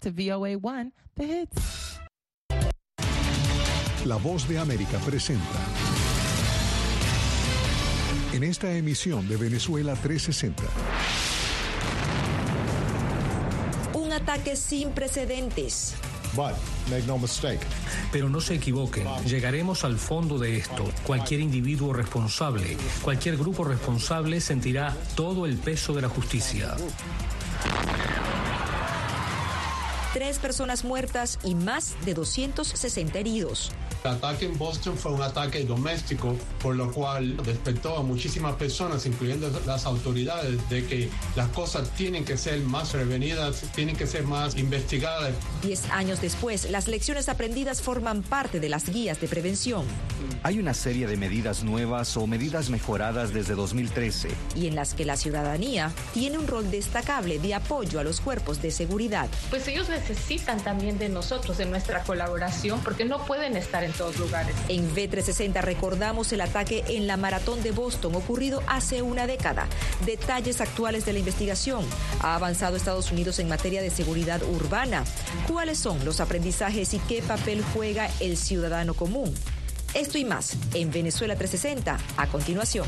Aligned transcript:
to 0.00 0.10
VOA1 0.12 0.92
The 1.14 1.24
Hits. 1.24 2.00
La 4.04 4.16
voz 4.16 4.48
de 4.48 4.58
América 4.58 4.98
presenta. 5.04 5.44
En 8.32 8.42
esta 8.44 8.72
emisión 8.72 9.28
de 9.28 9.36
Venezuela 9.36 9.94
360. 9.94 10.62
Un 13.92 14.12
ataque 14.12 14.56
sin 14.56 14.92
precedentes. 14.92 15.94
But 16.34 16.54
make 16.88 17.06
no 17.06 17.18
mistake. 17.18 17.60
Pero 18.12 18.28
no 18.28 18.40
se 18.40 18.54
equivoquen, 18.54 19.06
llegaremos 19.26 19.84
al 19.84 19.98
fondo 19.98 20.38
de 20.38 20.56
esto. 20.56 20.84
Cualquier 21.04 21.40
individuo 21.40 21.92
responsable, 21.92 22.76
cualquier 23.02 23.36
grupo 23.36 23.64
responsable 23.64 24.40
sentirá 24.40 24.96
todo 25.14 25.44
el 25.44 25.56
peso 25.56 25.92
de 25.92 26.02
la 26.02 26.08
justicia. 26.08 26.76
Tres 30.12 30.40
personas 30.40 30.84
muertas 30.84 31.38
y 31.44 31.54
más 31.54 31.94
de 32.04 32.14
260 32.14 33.16
heridos. 33.16 33.70
El 34.02 34.12
ataque 34.12 34.46
en 34.46 34.56
Boston 34.56 34.96
fue 34.96 35.12
un 35.12 35.20
ataque 35.20 35.64
doméstico, 35.64 36.34
por 36.62 36.74
lo 36.74 36.90
cual 36.90 37.36
despertó 37.44 37.98
a 37.98 38.02
muchísimas 38.02 38.54
personas, 38.54 39.04
incluyendo 39.04 39.50
las 39.66 39.84
autoridades, 39.84 40.68
de 40.70 40.86
que 40.86 41.10
las 41.36 41.48
cosas 41.48 41.90
tienen 41.90 42.24
que 42.24 42.38
ser 42.38 42.60
más 42.60 42.90
prevenidas, 42.90 43.62
tienen 43.74 43.96
que 43.96 44.06
ser 44.06 44.24
más 44.24 44.56
investigadas. 44.56 45.32
Diez 45.62 45.90
años 45.90 46.20
después, 46.22 46.70
las 46.70 46.88
lecciones 46.88 47.28
aprendidas 47.28 47.82
forman 47.82 48.22
parte 48.22 48.58
de 48.58 48.70
las 48.70 48.88
guías 48.88 49.20
de 49.20 49.28
prevención. 49.28 49.84
Hay 50.42 50.58
una 50.58 50.72
serie 50.72 51.06
de 51.06 51.18
medidas 51.18 51.62
nuevas 51.62 52.16
o 52.16 52.26
medidas 52.26 52.70
mejoradas 52.70 53.34
desde 53.34 53.54
2013. 53.54 54.28
Y 54.56 54.66
en 54.66 54.74
las 54.74 54.94
que 54.94 55.04
la 55.04 55.18
ciudadanía 55.18 55.92
tiene 56.14 56.38
un 56.38 56.46
rol 56.46 56.70
destacable 56.70 57.38
de 57.38 57.52
apoyo 57.52 58.00
a 58.00 58.04
los 58.04 58.22
cuerpos 58.22 58.62
de 58.62 58.70
seguridad. 58.70 59.28
Pues 59.50 59.68
ellos 59.68 59.90
necesitan 59.90 60.58
también 60.64 60.98
de 60.98 61.10
nosotros, 61.10 61.58
de 61.58 61.66
nuestra 61.66 62.02
colaboración, 62.04 62.80
porque 62.80 63.04
no 63.04 63.26
pueden 63.26 63.56
estar 63.56 63.84
en 63.84 63.89
En 64.68 64.94
B360 64.94 65.60
recordamos 65.62 66.32
el 66.32 66.40
ataque 66.40 66.84
en 66.88 67.06
la 67.06 67.16
maratón 67.16 67.62
de 67.62 67.72
Boston 67.72 68.14
ocurrido 68.14 68.62
hace 68.66 69.02
una 69.02 69.26
década. 69.26 69.66
Detalles 70.04 70.60
actuales 70.60 71.04
de 71.04 71.12
la 71.12 71.18
investigación. 71.18 71.84
¿Ha 72.20 72.34
avanzado 72.34 72.76
Estados 72.76 73.10
Unidos 73.12 73.38
en 73.38 73.48
materia 73.48 73.82
de 73.82 73.90
seguridad 73.90 74.42
urbana? 74.42 75.04
¿Cuáles 75.48 75.78
son 75.78 76.04
los 76.04 76.20
aprendizajes 76.20 76.94
y 76.94 76.98
qué 77.00 77.22
papel 77.22 77.64
juega 77.74 78.10
el 78.20 78.36
ciudadano 78.36 78.94
común? 78.94 79.34
Esto 79.94 80.18
y 80.18 80.24
más 80.24 80.56
en 80.74 80.90
Venezuela 80.90 81.34
360 81.34 81.98
a 82.16 82.26
continuación. 82.28 82.86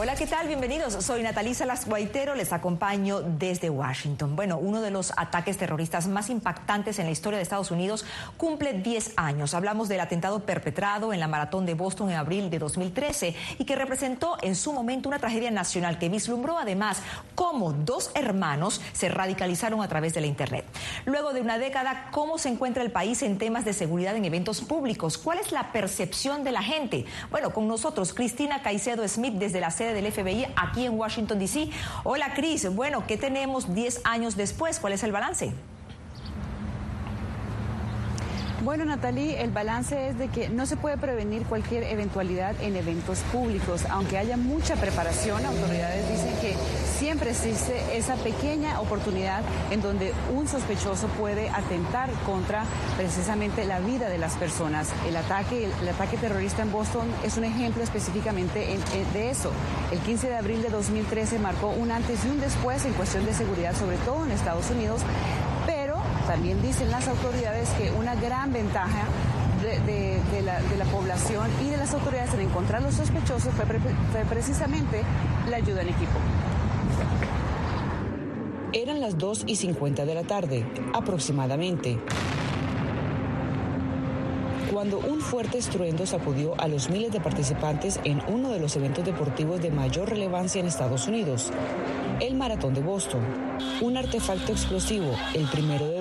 Hola, 0.00 0.14
¿qué 0.14 0.28
tal? 0.28 0.46
Bienvenidos. 0.46 0.92
Soy 1.04 1.24
Natalisa 1.24 1.66
Las 1.66 1.84
Guaitero, 1.84 2.36
les 2.36 2.52
acompaño 2.52 3.20
desde 3.20 3.68
Washington. 3.68 4.36
Bueno, 4.36 4.56
uno 4.56 4.80
de 4.80 4.92
los 4.92 5.12
ataques 5.16 5.56
terroristas 5.56 6.06
más 6.06 6.30
impactantes 6.30 7.00
en 7.00 7.06
la 7.06 7.10
historia 7.10 7.38
de 7.38 7.42
Estados 7.42 7.72
Unidos 7.72 8.04
cumple 8.36 8.74
10 8.74 9.14
años. 9.16 9.54
Hablamos 9.54 9.88
del 9.88 9.98
atentado 9.98 10.46
perpetrado 10.46 11.12
en 11.12 11.18
la 11.18 11.26
maratón 11.26 11.66
de 11.66 11.74
Boston 11.74 12.10
en 12.10 12.16
abril 12.16 12.48
de 12.48 12.60
2013 12.60 13.34
y 13.58 13.64
que 13.64 13.74
representó 13.74 14.38
en 14.40 14.54
su 14.54 14.72
momento 14.72 15.08
una 15.08 15.18
tragedia 15.18 15.50
nacional 15.50 15.98
que 15.98 16.08
vislumbró 16.08 16.58
además 16.58 17.02
cómo 17.34 17.72
dos 17.72 18.12
hermanos 18.14 18.80
se 18.92 19.08
radicalizaron 19.08 19.82
a 19.82 19.88
través 19.88 20.14
de 20.14 20.20
la 20.20 20.28
Internet. 20.28 20.64
Luego 21.06 21.32
de 21.32 21.40
una 21.40 21.58
década, 21.58 22.06
¿cómo 22.12 22.38
se 22.38 22.50
encuentra 22.50 22.84
el 22.84 22.92
país 22.92 23.20
en 23.22 23.36
temas 23.36 23.64
de 23.64 23.72
seguridad 23.72 24.14
en 24.14 24.24
eventos 24.24 24.60
públicos? 24.60 25.18
¿Cuál 25.18 25.38
es 25.38 25.50
la 25.50 25.72
percepción 25.72 26.44
de 26.44 26.52
la 26.52 26.62
gente? 26.62 27.04
Bueno, 27.32 27.52
con 27.52 27.66
nosotros 27.66 28.14
Cristina 28.14 28.62
Caicedo 28.62 29.06
Smith 29.08 29.34
desde 29.34 29.58
la 29.58 29.72
sede 29.72 29.87
del 29.94 30.10
FBI 30.12 30.46
aquí 30.56 30.86
en 30.86 30.98
Washington, 30.98 31.38
D.C. 31.38 31.70
Hola, 32.04 32.34
Cris. 32.34 32.74
Bueno, 32.74 33.04
¿qué 33.06 33.16
tenemos 33.16 33.74
10 33.74 34.02
años 34.04 34.36
después? 34.36 34.78
¿Cuál 34.78 34.92
es 34.92 35.02
el 35.02 35.12
balance? 35.12 35.52
Bueno, 38.64 38.84
Natalie, 38.84 39.40
el 39.40 39.52
balance 39.52 40.08
es 40.08 40.18
de 40.18 40.26
que 40.28 40.48
no 40.48 40.66
se 40.66 40.76
puede 40.76 40.98
prevenir 40.98 41.44
cualquier 41.44 41.84
eventualidad 41.84 42.60
en 42.60 42.74
eventos 42.74 43.20
públicos. 43.30 43.84
Aunque 43.88 44.18
haya 44.18 44.36
mucha 44.36 44.74
preparación, 44.74 45.46
autoridades 45.46 46.08
dicen 46.10 46.34
que 46.40 46.56
siempre 46.98 47.30
existe 47.30 47.96
esa 47.96 48.16
pequeña 48.16 48.80
oportunidad 48.80 49.42
en 49.70 49.80
donde 49.80 50.12
un 50.34 50.48
sospechoso 50.48 51.06
puede 51.06 51.50
atentar 51.50 52.10
contra 52.26 52.64
precisamente 52.96 53.64
la 53.64 53.78
vida 53.78 54.08
de 54.08 54.18
las 54.18 54.34
personas. 54.34 54.90
El 55.08 55.16
ataque, 55.16 55.70
el, 55.80 55.88
ataque 55.88 56.16
terrorista 56.16 56.62
en 56.62 56.72
Boston 56.72 57.06
es 57.24 57.36
un 57.36 57.44
ejemplo 57.44 57.84
específicamente 57.84 58.76
de 59.12 59.30
eso. 59.30 59.52
El 59.92 60.00
15 60.00 60.30
de 60.30 60.36
abril 60.36 60.62
de 60.62 60.70
2013 60.70 61.38
marcó 61.38 61.68
un 61.68 61.92
antes 61.92 62.24
y 62.24 62.28
un 62.28 62.40
después 62.40 62.84
en 62.84 62.92
cuestión 62.94 63.24
de 63.24 63.34
seguridad, 63.34 63.76
sobre 63.76 63.98
todo 63.98 64.24
en 64.24 64.32
Estados 64.32 64.68
Unidos, 64.72 65.02
también 66.28 66.60
dicen 66.60 66.90
las 66.90 67.08
autoridades 67.08 67.70
que 67.70 67.90
una 67.90 68.14
gran 68.14 68.52
ventaja 68.52 69.08
de, 69.62 70.42
la, 70.44 70.84
población 70.84 71.50
y 71.64 71.70
de 71.70 71.78
las 71.78 71.92
autoridades 71.94 72.34
en 72.34 72.40
encontrar 72.40 72.82
los 72.82 72.94
sospechosos 72.94 73.52
fue, 73.54 73.64
fue 73.64 74.24
precisamente 74.28 75.02
la 75.48 75.56
ayuda 75.56 75.80
en 75.80 75.88
equipo. 75.88 76.18
Eran 78.74 79.00
las 79.00 79.16
2 79.16 79.44
y 79.46 79.56
50 79.56 80.04
de 80.04 80.14
la 80.14 80.22
tarde, 80.22 80.66
aproximadamente 80.92 81.98
cuando 84.78 84.98
un 85.00 85.20
fuerte 85.20 85.58
estruendo 85.58 86.06
sacudió 86.06 86.54
a 86.60 86.68
los 86.68 86.88
miles 86.88 87.10
de 87.10 87.18
participantes 87.18 87.98
en 88.04 88.22
uno 88.28 88.50
de 88.50 88.60
los 88.60 88.76
eventos 88.76 89.04
deportivos 89.04 89.60
de 89.60 89.72
mayor 89.72 90.08
relevancia 90.08 90.60
en 90.60 90.68
Estados 90.68 91.08
Unidos, 91.08 91.50
el 92.20 92.36
Maratón 92.36 92.74
de 92.74 92.80
Boston. 92.80 93.22
Un 93.80 93.96
artefacto 93.96 94.52
explosivo, 94.52 95.10
el 95.34 95.48
primero 95.48 95.86
de 95.86 95.97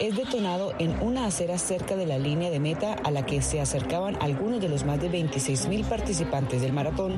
es 0.00 0.16
detonado 0.16 0.72
en 0.78 0.96
una 1.02 1.26
acera 1.26 1.58
cerca 1.58 1.96
de 1.96 2.06
la 2.06 2.18
línea 2.18 2.50
de 2.50 2.60
meta 2.60 2.92
a 2.92 3.10
la 3.10 3.26
que 3.26 3.42
se 3.42 3.60
acercaban 3.60 4.16
algunos 4.20 4.60
de 4.60 4.68
los 4.68 4.84
más 4.84 5.00
de 5.00 5.08
26 5.08 5.66
mil 5.68 5.84
participantes 5.84 6.62
del 6.62 6.72
maratón. 6.72 7.16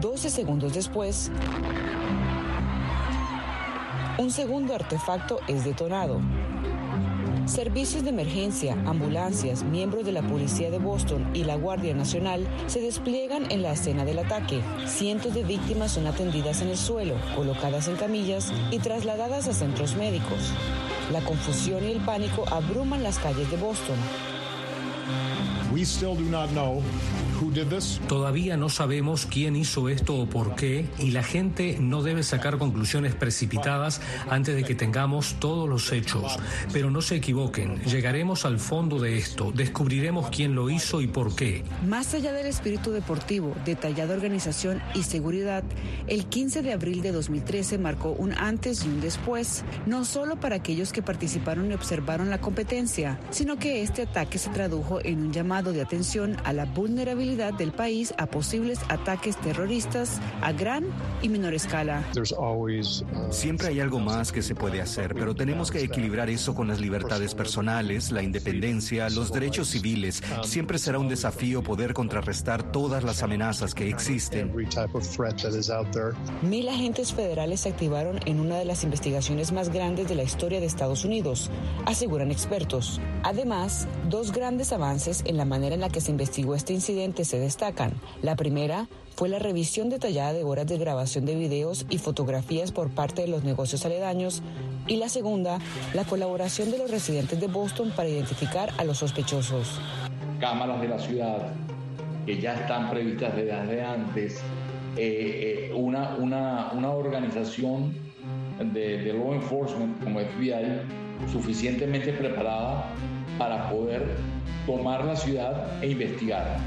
12 0.00 0.30
segundos 0.30 0.74
después, 0.74 1.30
un 4.18 4.30
segundo 4.30 4.74
artefacto 4.74 5.40
es 5.46 5.64
detonado. 5.64 6.20
Servicios 7.46 8.02
de 8.02 8.10
emergencia, 8.10 8.72
ambulancias, 8.86 9.62
miembros 9.64 10.06
de 10.06 10.12
la 10.12 10.22
Policía 10.22 10.70
de 10.70 10.78
Boston 10.78 11.28
y 11.34 11.44
la 11.44 11.56
Guardia 11.56 11.94
Nacional 11.94 12.46
se 12.68 12.80
despliegan 12.80 13.50
en 13.50 13.62
la 13.62 13.72
escena 13.72 14.06
del 14.06 14.18
ataque. 14.18 14.62
Cientos 14.86 15.34
de 15.34 15.44
víctimas 15.44 15.92
son 15.92 16.06
atendidas 16.06 16.62
en 16.62 16.68
el 16.68 16.78
suelo, 16.78 17.16
colocadas 17.36 17.88
en 17.88 17.96
camillas 17.96 18.50
y 18.70 18.78
trasladadas 18.78 19.46
a 19.46 19.52
centros 19.52 19.94
médicos. 19.94 20.52
La 21.12 21.20
confusión 21.20 21.84
y 21.84 21.92
el 21.92 22.00
pánico 22.00 22.44
abruman 22.50 23.02
las 23.02 23.18
calles 23.18 23.50
de 23.50 23.58
Boston. 23.58 23.96
Todavía 28.08 28.56
no 28.56 28.68
sabemos 28.68 29.26
quién 29.26 29.56
hizo 29.56 29.88
esto 29.88 30.16
o 30.16 30.26
por 30.26 30.54
qué 30.54 30.86
y 30.98 31.10
la 31.10 31.22
gente 31.22 31.78
no 31.80 32.02
debe 32.02 32.22
sacar 32.22 32.58
conclusiones 32.58 33.14
precipitadas 33.14 34.00
antes 34.30 34.54
de 34.54 34.64
que 34.64 34.74
tengamos 34.74 35.36
todos 35.40 35.68
los 35.68 35.92
hechos. 35.92 36.36
Pero 36.72 36.90
no 36.90 37.02
se 37.02 37.16
equivoquen, 37.16 37.80
llegaremos 37.82 38.44
al 38.44 38.58
fondo 38.58 38.98
de 38.98 39.18
esto, 39.18 39.52
descubriremos 39.52 40.30
quién 40.30 40.54
lo 40.54 40.70
hizo 40.70 41.00
y 41.00 41.06
por 41.06 41.34
qué. 41.34 41.64
Más 41.86 42.14
allá 42.14 42.32
del 42.32 42.46
espíritu 42.46 42.92
deportivo, 42.92 43.54
detallada 43.64 44.14
organización 44.14 44.80
y 44.94 45.02
seguridad, 45.02 45.64
el 46.06 46.26
15 46.26 46.62
de 46.62 46.72
abril 46.72 47.02
de 47.02 47.12
2013 47.12 47.78
marcó 47.78 48.10
un 48.10 48.32
antes 48.32 48.84
y 48.84 48.88
un 48.88 49.00
después, 49.00 49.64
no 49.86 50.04
solo 50.04 50.38
para 50.38 50.56
aquellos 50.56 50.92
que 50.92 51.02
participaron 51.02 51.70
y 51.70 51.74
observaron 51.74 52.30
la 52.30 52.40
competencia, 52.40 53.18
sino 53.30 53.56
que 53.58 53.82
este 53.82 54.02
ataque 54.02 54.38
se 54.38 54.50
tradujo 54.50 55.00
en 55.04 55.20
un 55.20 55.32
llamado 55.32 55.72
de 55.72 55.82
atención 55.82 56.36
a 56.44 56.52
la 56.52 56.64
vulnerabilidad 56.64 57.24
del 57.34 57.72
país 57.72 58.14
a 58.16 58.26
posibles 58.26 58.78
ataques 58.88 59.36
terroristas 59.36 60.20
a 60.40 60.52
gran 60.52 60.84
y 61.20 61.28
menor 61.28 61.54
escala. 61.54 62.04
Siempre 63.30 63.68
hay 63.68 63.80
algo 63.80 63.98
más 63.98 64.30
que 64.30 64.40
se 64.40 64.54
puede 64.54 64.80
hacer, 64.80 65.14
pero 65.14 65.34
tenemos 65.34 65.70
que 65.70 65.80
equilibrar 65.82 66.30
eso 66.30 66.54
con 66.54 66.68
las 66.68 66.80
libertades 66.80 67.34
personales, 67.34 68.12
la 68.12 68.22
independencia, 68.22 69.10
los 69.10 69.32
derechos 69.32 69.68
civiles. 69.68 70.22
Siempre 70.44 70.78
será 70.78 70.98
un 70.98 71.08
desafío 71.08 71.62
poder 71.62 71.92
contrarrestar 71.92 72.70
todas 72.70 73.02
las 73.02 73.22
amenazas 73.22 73.74
que 73.74 73.88
existen. 73.88 74.52
Mil 76.42 76.68
agentes 76.68 77.12
federales 77.12 77.60
se 77.60 77.68
activaron 77.68 78.20
en 78.26 78.40
una 78.40 78.58
de 78.58 78.64
las 78.64 78.84
investigaciones 78.84 79.50
más 79.50 79.70
grandes 79.70 80.08
de 80.08 80.14
la 80.14 80.22
historia 80.22 80.60
de 80.60 80.66
Estados 80.66 81.04
Unidos, 81.04 81.50
aseguran 81.84 82.30
expertos. 82.30 83.00
Además, 83.24 83.88
dos 84.08 84.30
grandes 84.32 84.72
avances 84.72 85.22
en 85.26 85.36
la 85.36 85.44
manera 85.44 85.74
en 85.74 85.80
la 85.80 85.88
que 85.88 86.00
se 86.00 86.10
investigó 86.10 86.54
este 86.54 86.72
incidente 86.72 87.13
se 87.22 87.38
destacan. 87.38 87.92
La 88.22 88.34
primera 88.34 88.88
fue 89.14 89.28
la 89.28 89.38
revisión 89.38 89.90
detallada 89.90 90.32
de 90.32 90.42
horas 90.42 90.66
de 90.66 90.76
grabación 90.76 91.24
de 91.24 91.36
videos 91.36 91.86
y 91.88 91.98
fotografías 91.98 92.72
por 92.72 92.90
parte 92.90 93.22
de 93.22 93.28
los 93.28 93.44
negocios 93.44 93.86
aledaños 93.86 94.42
y 94.88 94.96
la 94.96 95.08
segunda, 95.08 95.60
la 95.92 96.04
colaboración 96.04 96.72
de 96.72 96.78
los 96.78 96.90
residentes 96.90 97.40
de 97.40 97.46
Boston 97.46 97.92
para 97.94 98.08
identificar 98.08 98.70
a 98.76 98.84
los 98.84 98.98
sospechosos. 98.98 99.80
Cámaras 100.40 100.80
de 100.80 100.88
la 100.88 100.98
ciudad 100.98 101.52
que 102.26 102.40
ya 102.40 102.54
están 102.54 102.90
previstas 102.90 103.36
desde 103.36 103.82
antes 103.82 104.40
eh, 104.96 105.72
una, 105.74 106.16
una, 106.16 106.72
una, 106.72 106.90
organización 106.90 107.94
de, 108.72 108.98
de 108.98 109.12
law 109.12 109.34
enforcement 109.34 110.02
como 110.02 110.20
FBI 110.20 110.80
suficientemente 111.30 112.12
preparada 112.12 112.86
para 113.38 113.68
poder 113.70 114.16
tomar 114.66 115.04
la 115.04 115.16
ciudad 115.16 115.82
e 115.82 115.90
investigar. 115.90 116.58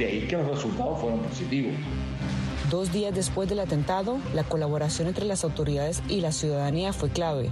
De 0.00 0.06
ahí 0.06 0.20
que 0.20 0.34
los 0.34 0.48
resultados 0.48 0.98
fueron 0.98 1.18
positivos. 1.18 1.74
Dos 2.70 2.90
días 2.90 3.14
después 3.14 3.50
del 3.50 3.58
atentado, 3.58 4.16
la 4.32 4.44
colaboración 4.44 5.08
entre 5.08 5.26
las 5.26 5.44
autoridades 5.44 6.02
y 6.08 6.22
la 6.22 6.32
ciudadanía 6.32 6.94
fue 6.94 7.10
clave, 7.10 7.50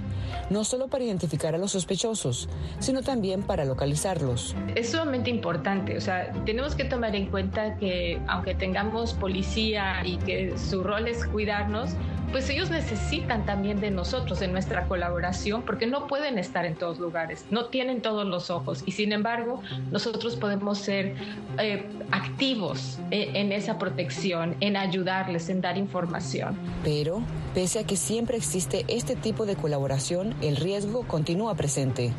no 0.49 0.63
solo 0.63 0.87
para 0.87 1.03
identificar 1.03 1.53
a 1.53 1.59
los 1.59 1.73
sospechosos, 1.73 2.49
sino 2.79 3.03
también 3.03 3.43
para 3.43 3.65
localizarlos. 3.65 4.55
Es 4.73 4.89
sumamente 4.89 5.29
importante, 5.29 5.95
o 5.95 6.01
sea, 6.01 6.31
tenemos 6.43 6.73
que 6.73 6.85
tomar 6.85 7.15
en 7.15 7.27
cuenta 7.27 7.75
que 7.75 8.19
aunque 8.27 8.55
tengamos 8.55 9.13
policía 9.13 10.03
y 10.03 10.17
que 10.17 10.57
su 10.57 10.81
rol 10.81 11.07
es 11.07 11.27
cuidarnos, 11.27 11.91
pues 12.31 12.49
ellos 12.49 12.69
necesitan 12.69 13.45
también 13.45 13.79
de 13.79 13.91
nosotros, 13.91 14.39
de 14.39 14.47
nuestra 14.47 14.87
colaboración, 14.87 15.63
porque 15.63 15.87
no 15.87 16.07
pueden 16.07 16.37
estar 16.37 16.65
en 16.65 16.75
todos 16.75 16.99
lugares, 16.99 17.45
no 17.49 17.65
tienen 17.65 18.01
todos 18.01 18.25
los 18.25 18.49
ojos 18.49 18.83
y 18.85 18.91
sin 18.91 19.11
embargo 19.11 19.61
nosotros 19.91 20.35
podemos 20.35 20.77
ser 20.77 21.15
eh, 21.57 21.85
activos 22.11 22.99
en, 23.11 23.35
en 23.35 23.51
esa 23.51 23.77
protección, 23.77 24.55
en 24.59 24.77
ayudarles, 24.77 25.49
en 25.49 25.61
dar 25.61 25.77
información. 25.77 26.57
Pero, 26.83 27.21
pese 27.53 27.79
a 27.79 27.83
que 27.83 27.95
siempre 27.95 28.37
existe 28.37 28.85
este 28.87 29.15
tipo 29.15 29.45
de 29.45 29.55
colaboración, 29.55 30.35
el 30.41 30.55
riesgo 30.55 31.07
continúa 31.07 31.55
presente. 31.55 32.11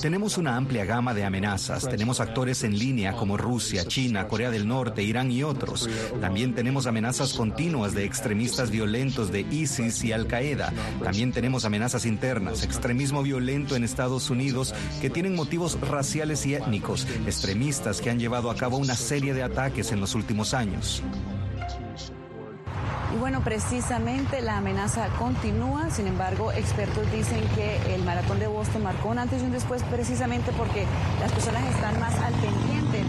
Tenemos 0.00 0.38
una 0.38 0.56
amplia 0.56 0.84
gama 0.84 1.14
de 1.14 1.24
amenazas. 1.24 1.88
Tenemos 1.88 2.20
actores 2.20 2.62
en 2.62 2.78
línea 2.78 3.14
como 3.14 3.36
Rusia, 3.36 3.84
China, 3.84 4.28
Corea 4.28 4.50
del 4.50 4.68
Norte, 4.68 5.02
Irán 5.02 5.32
y 5.32 5.42
otros. 5.42 5.90
También 6.20 6.54
tenemos 6.54 6.86
amenazas 6.86 7.34
continuas 7.34 7.92
de 7.92 8.04
extremistas 8.04 8.70
violentos 8.70 9.32
de 9.32 9.40
ISIS 9.50 10.04
y 10.04 10.12
Al 10.12 10.28
Qaeda. 10.28 10.72
También 11.02 11.32
tenemos 11.32 11.64
amenazas 11.64 12.06
internas, 12.06 12.62
extremismo 12.62 13.22
violento 13.22 13.74
en 13.74 13.82
Estados 13.82 14.30
Unidos 14.30 14.74
que 15.00 15.10
tienen 15.10 15.34
motivos 15.34 15.80
raciales 15.80 16.46
y 16.46 16.54
étnicos, 16.54 17.08
extremistas 17.26 18.00
que 18.00 18.10
han 18.10 18.20
llevado 18.20 18.48
a 18.48 18.54
cabo 18.54 18.76
una 18.76 18.94
serie 18.94 19.34
de 19.34 19.42
ataques 19.42 19.90
en 19.90 20.00
los 20.00 20.14
últimos 20.14 20.54
años. 20.54 21.02
Y 23.14 23.18
bueno, 23.18 23.42
precisamente 23.42 24.40
la 24.40 24.56
amenaza 24.56 25.08
continúa, 25.18 25.90
sin 25.90 26.06
embargo, 26.06 26.50
expertos 26.52 27.10
dicen 27.12 27.42
que 27.54 27.94
el 27.94 28.02
maratón 28.04 28.38
de 28.38 28.46
Boston 28.46 28.84
marcó 28.84 29.10
un 29.10 29.18
antes 29.18 29.42
y 29.42 29.44
un 29.44 29.52
después 29.52 29.82
precisamente 29.84 30.50
porque 30.52 30.86
las 31.20 31.30
personas 31.30 31.62
están 31.74 32.00
más 32.00 32.14
al 32.20 32.32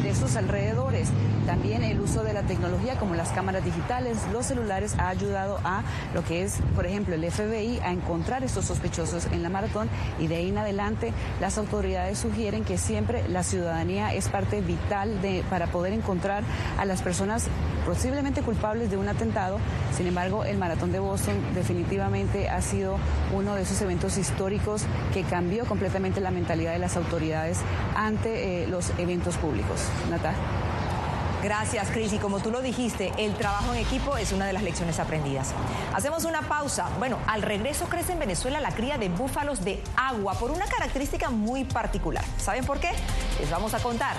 de 0.03 0.13
sus 0.13 0.35
alrededores. 0.35 1.09
También 1.45 1.83
el 1.83 1.99
uso 1.99 2.23
de 2.23 2.33
la 2.33 2.43
tecnología 2.43 2.95
como 2.95 3.15
las 3.15 3.29
cámaras 3.29 3.65
digitales, 3.65 4.17
los 4.31 4.45
celulares 4.45 4.95
ha 4.99 5.09
ayudado 5.09 5.59
a 5.63 5.83
lo 6.13 6.23
que 6.23 6.43
es, 6.43 6.59
por 6.75 6.85
ejemplo, 6.85 7.15
el 7.15 7.29
FBI 7.29 7.79
a 7.79 7.91
encontrar 7.91 8.43
estos 8.43 8.65
sospechosos 8.65 9.27
en 9.31 9.43
la 9.43 9.49
maratón 9.49 9.89
y 10.19 10.27
de 10.27 10.35
ahí 10.35 10.49
en 10.49 10.57
adelante 10.57 11.13
las 11.41 11.57
autoridades 11.57 12.19
sugieren 12.19 12.63
que 12.63 12.77
siempre 12.77 13.27
la 13.27 13.43
ciudadanía 13.43 14.13
es 14.13 14.29
parte 14.29 14.61
vital 14.61 15.21
de, 15.21 15.43
para 15.49 15.67
poder 15.67 15.93
encontrar 15.93 16.43
a 16.77 16.85
las 16.85 17.01
personas 17.01 17.47
posiblemente 17.85 18.41
culpables 18.41 18.89
de 18.89 18.97
un 18.97 19.09
atentado 19.09 19.59
sin 19.95 20.07
embargo, 20.07 20.43
el 20.43 20.57
Maratón 20.57 20.91
de 20.91 20.99
Boston 20.99 21.35
definitivamente 21.53 22.49
ha 22.49 22.61
sido 22.61 22.97
uno 23.33 23.53
de 23.53 23.61
esos 23.61 23.79
eventos 23.81 24.17
históricos 24.17 24.85
que 25.13 25.23
cambió 25.23 25.65
completamente 25.65 26.19
la 26.19 26.31
mentalidad 26.31 26.73
de 26.73 26.79
las 26.79 26.97
autoridades 26.97 27.59
ante 27.95 28.63
eh, 28.63 28.67
los 28.67 28.91
eventos 28.97 29.37
públicos. 29.37 29.81
Nata. 30.09 30.33
Gracias, 31.43 31.89
Cris. 31.91 32.13
Y 32.13 32.19
como 32.19 32.39
tú 32.39 32.51
lo 32.51 32.61
dijiste, 32.61 33.11
el 33.17 33.35
trabajo 33.35 33.73
en 33.73 33.79
equipo 33.81 34.15
es 34.15 34.31
una 34.31 34.45
de 34.45 34.53
las 34.53 34.63
lecciones 34.63 34.97
aprendidas. 34.99 35.51
Hacemos 35.93 36.23
una 36.23 36.43
pausa. 36.43 36.87
Bueno, 36.99 37.17
al 37.27 37.41
regreso 37.41 37.85
crece 37.89 38.13
en 38.13 38.19
Venezuela 38.19 38.61
la 38.61 38.71
cría 38.71 38.97
de 38.97 39.09
búfalos 39.09 39.65
de 39.65 39.83
agua 39.97 40.35
por 40.35 40.51
una 40.51 40.65
característica 40.67 41.29
muy 41.29 41.65
particular. 41.65 42.23
¿Saben 42.37 42.65
por 42.65 42.79
qué? 42.79 42.91
Les 43.41 43.49
vamos 43.49 43.73
a 43.73 43.79
contar. 43.79 44.15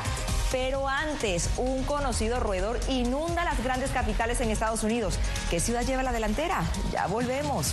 Pero 0.53 0.87
antes, 0.87 1.51
un 1.57 1.83
conocido 1.85 2.41
roedor 2.41 2.79
inunda 2.89 3.43
las 3.43 3.65
grandes 3.65 3.91
capitales 3.91 4.41
en 4.43 4.51
Estados 4.51 4.85
Unidos. 4.85 5.19
¿Qué 5.49 5.61
ciudad 5.61 5.83
lleva 5.83 6.03
la 6.03 6.13
delantera? 6.13 6.63
Ya 6.93 7.07
volvemos. 7.07 7.73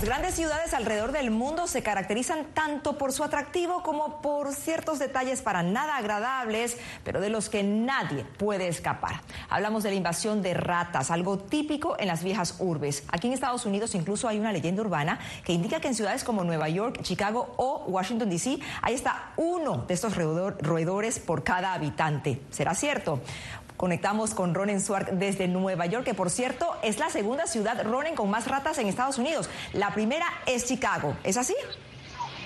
Las 0.00 0.08
grandes 0.08 0.34
ciudades 0.34 0.72
alrededor 0.72 1.12
del 1.12 1.30
mundo 1.30 1.66
se 1.66 1.82
caracterizan 1.82 2.46
tanto 2.54 2.96
por 2.96 3.12
su 3.12 3.22
atractivo 3.22 3.82
como 3.82 4.22
por 4.22 4.54
ciertos 4.54 4.98
detalles 4.98 5.42
para 5.42 5.62
nada 5.62 5.98
agradables, 5.98 6.78
pero 7.04 7.20
de 7.20 7.28
los 7.28 7.50
que 7.50 7.62
nadie 7.62 8.24
puede 8.38 8.66
escapar. 8.66 9.20
Hablamos 9.50 9.82
de 9.82 9.90
la 9.90 9.96
invasión 9.96 10.40
de 10.40 10.54
ratas, 10.54 11.10
algo 11.10 11.36
típico 11.36 11.96
en 11.98 12.06
las 12.06 12.24
viejas 12.24 12.56
urbes. 12.60 13.04
Aquí 13.08 13.26
en 13.26 13.34
Estados 13.34 13.66
Unidos 13.66 13.94
incluso 13.94 14.26
hay 14.26 14.40
una 14.40 14.52
leyenda 14.52 14.80
urbana 14.80 15.20
que 15.44 15.52
indica 15.52 15.80
que 15.80 15.88
en 15.88 15.94
ciudades 15.94 16.24
como 16.24 16.44
Nueva 16.44 16.70
York, 16.70 17.02
Chicago 17.02 17.52
o 17.58 17.84
Washington, 17.86 18.30
D.C. 18.30 18.58
hay 18.80 18.94
hasta 18.94 19.32
uno 19.36 19.84
de 19.86 19.92
estos 19.92 20.16
roedores 20.16 21.18
por 21.18 21.44
cada 21.44 21.74
habitante. 21.74 22.40
¿Será 22.48 22.74
cierto? 22.74 23.20
Conectamos 23.80 24.34
con 24.34 24.52
Ronen 24.52 24.78
Swark 24.78 25.12
desde 25.12 25.48
Nueva 25.48 25.86
York, 25.86 26.04
que 26.04 26.12
por 26.12 26.28
cierto 26.28 26.66
es 26.82 26.98
la 26.98 27.08
segunda 27.08 27.46
ciudad, 27.46 27.82
Ronen, 27.82 28.14
con 28.14 28.28
más 28.28 28.46
ratas 28.46 28.76
en 28.76 28.86
Estados 28.86 29.16
Unidos. 29.16 29.48
La 29.72 29.94
primera 29.94 30.26
es 30.46 30.66
Chicago. 30.66 31.16
¿Es 31.24 31.38
así? 31.38 31.54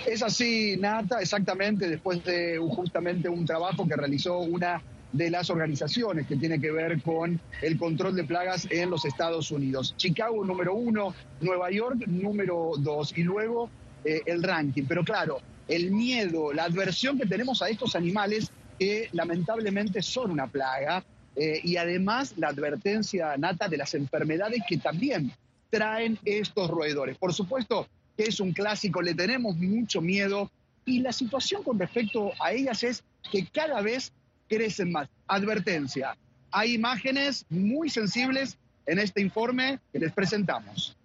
Es 0.07 0.23
así, 0.23 0.76
Nata, 0.76 1.21
exactamente, 1.21 1.88
después 1.88 2.23
de 2.23 2.59
justamente 2.59 3.29
un 3.29 3.45
trabajo 3.45 3.85
que 3.85 3.97
realizó 3.97 4.38
una 4.38 4.81
de 5.11 5.29
las 5.29 5.50
organizaciones 5.50 6.29
que 6.29 6.37
tiene 6.37 6.61
que 6.61 6.71
ver 6.71 7.03
con 7.03 7.41
el 7.62 7.79
control 7.79 8.14
de 8.14 8.23
plagas 8.23 8.69
en 8.71 8.91
los 8.91 9.05
Estados 9.05 9.50
Unidos. 9.50 9.95
Chicago 9.97 10.45
número 10.45 10.73
uno, 10.76 11.17
Nueva 11.41 11.69
York 11.73 12.07
número 12.07 12.75
dos 12.79 13.12
y 13.19 13.25
luego 13.25 13.69
eh, 14.05 14.23
el 14.26 14.41
ranking. 14.41 14.85
Pero 14.87 15.03
claro, 15.03 15.41
el 15.67 15.91
miedo, 15.91 16.53
la 16.53 16.62
adversión 16.62 17.19
que 17.19 17.26
tenemos 17.26 17.61
a 17.61 17.71
estos 17.71 17.97
animales 17.97 18.53
que 18.79 19.09
lamentablemente 19.11 20.00
son 20.00 20.31
una 20.31 20.47
plaga 20.47 21.03
eh, 21.37 21.61
y 21.62 21.76
además 21.76 22.35
la 22.37 22.49
advertencia 22.49 23.37
nata 23.37 23.69
de 23.69 23.76
las 23.76 23.95
enfermedades 23.95 24.62
que 24.69 24.79
también 24.79 25.33
traen 25.71 26.19
estos 26.25 26.71
roedores. 26.71 27.17
Por 27.19 27.33
supuesto 27.33 27.88
que 28.17 28.25
es 28.25 28.38
un 28.41 28.53
clásico, 28.53 29.03
le 29.03 29.14
tenemos 29.14 29.57
mucho 29.57 30.00
miedo 30.00 30.50
y 30.85 31.00
la 31.00 31.12
situación 31.12 31.62
con 31.62 31.79
respecto 31.79 32.33
a 32.41 32.53
ellas 32.53 32.83
es 32.85 33.03
que 33.31 33.47
cada 33.47 33.81
vez 33.81 34.12
crecen 34.49 34.93
más. 34.93 35.09
Advertencia, 35.26 36.17
hay 36.50 36.75
imágenes 36.75 37.45
muy 37.49 37.91
sensibles 37.91 38.57
en 38.87 38.99
este 38.99 39.21
informe 39.21 39.81
que 39.93 39.99
les 39.99 40.12
presentamos. 40.12 40.97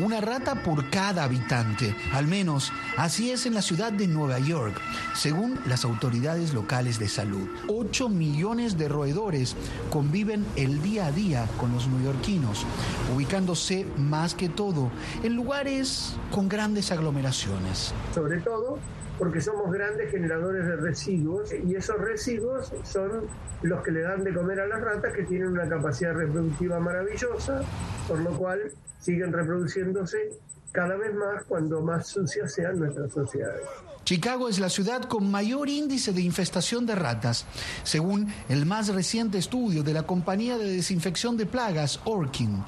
Una 0.00 0.20
rata 0.20 0.62
por 0.62 0.90
cada 0.90 1.24
habitante, 1.24 1.92
al 2.12 2.28
menos 2.28 2.72
así 2.96 3.32
es 3.32 3.46
en 3.46 3.54
la 3.54 3.62
ciudad 3.62 3.92
de 3.92 4.06
Nueva 4.06 4.38
York, 4.38 4.80
según 5.14 5.58
las 5.66 5.84
autoridades 5.84 6.54
locales 6.54 7.00
de 7.00 7.08
salud. 7.08 7.48
8 7.66 8.08
millones 8.08 8.78
de 8.78 8.88
roedores 8.88 9.56
conviven 9.90 10.46
el 10.54 10.82
día 10.82 11.06
a 11.06 11.12
día 11.12 11.48
con 11.58 11.72
los 11.72 11.88
neoyorquinos, 11.88 12.64
ubicándose 13.12 13.86
más 13.96 14.34
que 14.34 14.48
todo 14.48 14.90
en 15.24 15.34
lugares 15.34 16.14
con 16.30 16.48
grandes 16.48 16.92
aglomeraciones. 16.92 17.92
Sobre 18.14 18.40
todo 18.40 18.78
porque 19.18 19.40
somos 19.40 19.70
grandes 19.72 20.10
generadores 20.10 20.64
de 20.66 20.76
residuos 20.76 21.52
y 21.52 21.74
esos 21.74 21.98
residuos 21.98 22.72
son 22.84 23.26
los 23.62 23.82
que 23.82 23.90
le 23.90 24.02
dan 24.02 24.22
de 24.22 24.32
comer 24.32 24.60
a 24.60 24.66
las 24.66 24.80
ratas 24.80 25.12
que 25.12 25.24
tienen 25.24 25.48
una 25.48 25.68
capacidad 25.68 26.14
reproductiva 26.14 26.78
maravillosa, 26.78 27.62
por 28.06 28.20
lo 28.20 28.30
cual 28.36 28.60
siguen 29.00 29.32
reproduciéndose 29.32 30.30
cada 30.72 30.96
vez 30.96 31.14
más 31.14 31.44
cuando 31.44 31.80
más 31.80 32.06
sucias 32.06 32.52
sean 32.52 32.78
nuestras 32.78 33.10
sociedades. 33.12 33.66
Chicago 34.04 34.48
es 34.48 34.58
la 34.58 34.70
ciudad 34.70 35.02
con 35.02 35.30
mayor 35.30 35.68
índice 35.68 36.12
de 36.12 36.22
infestación 36.22 36.86
de 36.86 36.94
ratas, 36.94 37.44
según 37.82 38.32
el 38.48 38.64
más 38.64 38.88
reciente 38.88 39.36
estudio 39.36 39.82
de 39.82 39.92
la 39.92 40.04
compañía 40.04 40.56
de 40.56 40.72
desinfección 40.72 41.36
de 41.36 41.46
plagas, 41.46 42.00
Orkin. 42.04 42.64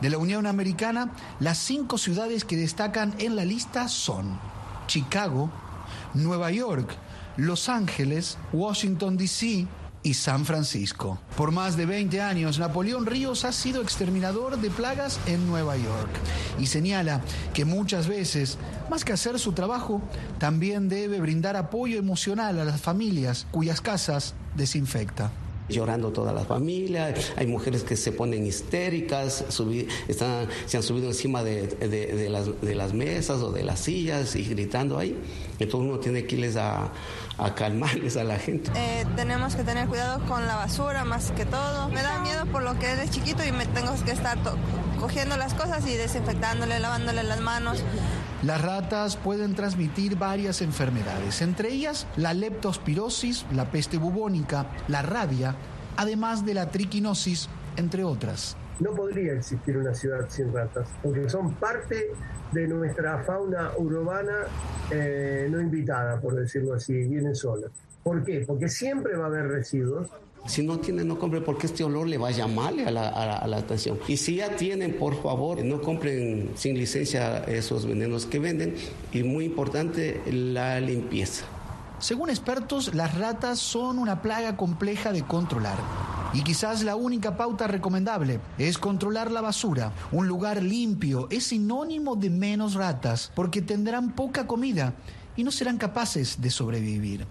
De 0.00 0.08
la 0.08 0.18
Unión 0.18 0.46
Americana, 0.46 1.12
las 1.40 1.58
cinco 1.58 1.98
ciudades 1.98 2.44
que 2.44 2.56
destacan 2.56 3.14
en 3.18 3.36
la 3.36 3.44
lista 3.44 3.88
son 3.88 4.38
Chicago, 4.86 5.50
Nueva 6.14 6.50
York, 6.50 6.90
Los 7.36 7.68
Ángeles, 7.68 8.38
Washington, 8.52 9.16
D.C., 9.16 9.66
y 10.02 10.14
San 10.14 10.44
Francisco. 10.44 11.18
Por 11.36 11.50
más 11.50 11.76
de 11.76 11.86
20 11.86 12.20
años, 12.20 12.58
Napoleón 12.58 13.06
Ríos 13.06 13.44
ha 13.44 13.52
sido 13.52 13.82
exterminador 13.82 14.58
de 14.58 14.70
plagas 14.70 15.18
en 15.26 15.46
Nueva 15.46 15.76
York 15.76 16.10
y 16.58 16.66
señala 16.66 17.20
que 17.52 17.64
muchas 17.64 18.06
veces, 18.06 18.58
más 18.90 19.04
que 19.04 19.12
hacer 19.12 19.38
su 19.38 19.52
trabajo, 19.52 20.00
también 20.38 20.88
debe 20.88 21.20
brindar 21.20 21.56
apoyo 21.56 21.98
emocional 21.98 22.58
a 22.60 22.64
las 22.64 22.80
familias 22.80 23.46
cuyas 23.50 23.80
casas 23.80 24.34
desinfecta 24.56 25.30
llorando 25.68 26.10
toda 26.10 26.32
la 26.32 26.44
familia, 26.44 27.14
hay 27.36 27.46
mujeres 27.46 27.82
que 27.82 27.96
se 27.96 28.12
ponen 28.12 28.46
histéricas, 28.46 29.44
están, 30.08 30.48
se 30.66 30.76
han 30.76 30.82
subido 30.82 31.08
encima 31.08 31.42
de, 31.42 31.76
las, 32.30 32.60
de, 32.60 32.74
las, 32.74 32.92
mesas 32.92 33.40
o 33.42 33.52
de 33.52 33.64
las 33.64 33.80
sillas 33.80 34.34
y 34.36 34.44
gritando 34.44 34.98
ahí. 34.98 35.16
Entonces 35.58 35.88
uno 35.88 35.98
tiene 35.98 36.24
que 36.24 36.36
irles 36.36 36.56
a, 36.56 36.92
a 37.38 37.54
calmarles 37.54 38.16
a 38.16 38.24
la 38.24 38.38
gente. 38.38 38.70
Eh, 38.74 39.04
tenemos 39.16 39.54
que 39.54 39.64
tener 39.64 39.88
cuidado 39.88 40.24
con 40.26 40.46
la 40.46 40.56
basura 40.56 41.04
más 41.04 41.30
que 41.32 41.44
todo. 41.44 41.88
Me 41.88 42.02
da 42.02 42.20
miedo 42.20 42.46
por 42.46 42.62
lo 42.62 42.78
que 42.78 42.86
eres 42.86 43.10
chiquito 43.10 43.44
y 43.44 43.52
me 43.52 43.66
tengo 43.66 43.92
que 44.04 44.12
estar 44.12 44.38
cogiendo 44.98 45.36
las 45.36 45.54
cosas 45.54 45.86
y 45.86 45.94
desinfectándole, 45.94 46.78
lavándole 46.80 47.22
las 47.22 47.40
manos. 47.40 47.82
Las 48.42 48.62
ratas 48.62 49.16
pueden 49.16 49.56
transmitir 49.56 50.16
varias 50.16 50.62
enfermedades, 50.62 51.42
entre 51.42 51.70
ellas 51.70 52.06
la 52.16 52.34
leptospirosis, 52.34 53.44
la 53.52 53.72
peste 53.72 53.98
bubónica, 53.98 54.66
la 54.86 55.02
rabia, 55.02 55.56
además 55.96 56.46
de 56.46 56.54
la 56.54 56.70
triquinosis, 56.70 57.48
entre 57.76 58.04
otras. 58.04 58.56
No 58.78 58.92
podría 58.92 59.32
existir 59.32 59.76
una 59.76 59.92
ciudad 59.92 60.26
sin 60.28 60.52
ratas, 60.52 60.88
porque 61.02 61.28
son 61.28 61.54
parte 61.54 62.12
de 62.52 62.68
nuestra 62.68 63.24
fauna 63.24 63.72
urbana 63.76 64.44
eh, 64.92 65.48
no 65.50 65.60
invitada, 65.60 66.20
por 66.20 66.36
decirlo 66.36 66.74
así, 66.74 66.92
vienen 66.92 67.34
solas. 67.34 67.72
¿Por 68.04 68.22
qué? 68.22 68.44
Porque 68.46 68.68
siempre 68.68 69.16
va 69.16 69.24
a 69.24 69.28
haber 69.28 69.48
residuos 69.48 70.08
si 70.46 70.62
no 70.62 70.78
tienen, 70.78 71.08
no 71.08 71.18
compren 71.18 71.44
porque 71.44 71.66
este 71.66 71.84
olor 71.84 72.08
le 72.08 72.18
va 72.18 72.28
a 72.28 72.30
llamarle 72.30 72.86
a 72.86 72.90
la, 72.90 73.08
a, 73.08 73.46
la, 73.46 73.56
atención. 73.58 73.98
Y 74.08 74.16
si 74.16 74.36
ya 74.36 74.56
tienen, 74.56 74.96
por 74.96 75.22
favor, 75.22 75.64
no 75.64 75.82
compren 75.82 76.50
sin 76.54 76.78
licencia 76.78 77.44
esos 77.44 77.86
venenos 77.86 78.26
que 78.26 78.38
venden. 78.38 78.74
Y 79.12 79.22
muy 79.22 79.44
importante, 79.44 80.22
la 80.30 80.80
limpieza. 80.80 81.44
Según 81.98 82.30
expertos, 82.30 82.94
las 82.94 83.18
ratas 83.18 83.58
son 83.58 83.98
una 83.98 84.22
plaga 84.22 84.56
compleja 84.56 85.12
de 85.12 85.22
controlar. 85.22 85.78
Y 86.32 86.42
quizás 86.42 86.84
la 86.84 86.94
única 86.94 87.36
pauta 87.36 87.66
recomendable 87.66 88.38
es 88.58 88.78
controlar 88.78 89.30
la 89.30 89.40
basura. 89.40 89.92
Un 90.12 90.28
lugar 90.28 90.62
limpio 90.62 91.26
es 91.30 91.44
sinónimo 91.44 92.16
de 92.16 92.30
menos 92.30 92.74
ratas 92.74 93.32
porque 93.34 93.62
tendrán 93.62 94.12
poca 94.12 94.46
comida 94.46 94.94
y 95.36 95.42
no 95.42 95.50
serán 95.50 95.78
capaces 95.78 96.40
de 96.40 96.50
sobrevivir. 96.50 97.26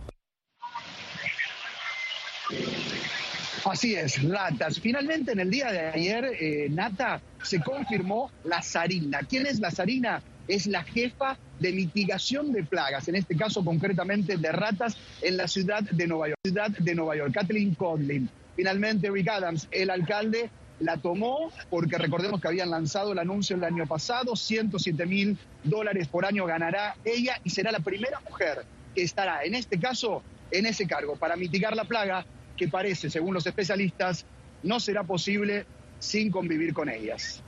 Así 3.77 3.93
es, 3.93 4.23
ratas. 4.27 4.79
Finalmente, 4.79 5.33
en 5.33 5.39
el 5.39 5.51
día 5.51 5.71
de 5.71 5.79
ayer, 5.89 6.31
eh, 6.39 6.67
Nata, 6.67 7.21
se 7.43 7.61
confirmó 7.61 8.31
la 8.43 8.63
Sarina. 8.63 9.19
¿Quién 9.19 9.45
es 9.45 9.59
la 9.59 9.69
Sarina? 9.69 10.23
Es 10.47 10.65
la 10.65 10.83
jefa 10.83 11.37
de 11.59 11.71
mitigación 11.73 12.51
de 12.51 12.63
plagas, 12.63 13.07
en 13.07 13.17
este 13.17 13.37
caso 13.37 13.63
concretamente 13.63 14.37
de 14.37 14.51
ratas 14.51 14.97
en 15.21 15.37
la 15.37 15.47
ciudad 15.47 15.83
de 15.83 16.07
Nueva 16.07 16.29
York. 16.29 16.39
Ciudad 16.43 16.71
de 16.71 16.95
Nueva 16.95 17.17
York, 17.17 17.31
Kathleen 17.35 17.75
Conlin. 17.75 18.27
Finalmente, 18.55 19.11
Rick 19.11 19.29
Adams, 19.29 19.67
el 19.69 19.91
alcalde, 19.91 20.49
la 20.79 20.97
tomó 20.97 21.51
porque 21.69 21.99
recordemos 21.99 22.41
que 22.41 22.47
habían 22.47 22.71
lanzado 22.71 23.11
el 23.11 23.19
anuncio 23.19 23.55
el 23.57 23.63
año 23.63 23.85
pasado, 23.85 24.35
107 24.35 25.05
mil 25.05 25.37
dólares 25.63 26.07
por 26.07 26.25
año 26.25 26.47
ganará 26.47 26.95
ella 27.05 27.39
y 27.43 27.51
será 27.51 27.71
la 27.71 27.81
primera 27.81 28.21
mujer 28.27 28.65
que 28.95 29.03
estará, 29.03 29.43
en 29.43 29.53
este 29.53 29.79
caso, 29.79 30.23
en 30.49 30.65
ese 30.65 30.87
cargo 30.87 31.15
para 31.15 31.35
mitigar 31.35 31.75
la 31.75 31.83
plaga 31.83 32.25
que 32.57 32.67
parece, 32.67 33.09
según 33.09 33.33
los 33.33 33.45
especialistas, 33.45 34.25
no 34.63 34.79
será 34.79 35.03
posible 35.03 35.65
sin 35.99 36.29
convivir 36.31 36.73
con 36.73 36.89
ellas. 36.89 37.41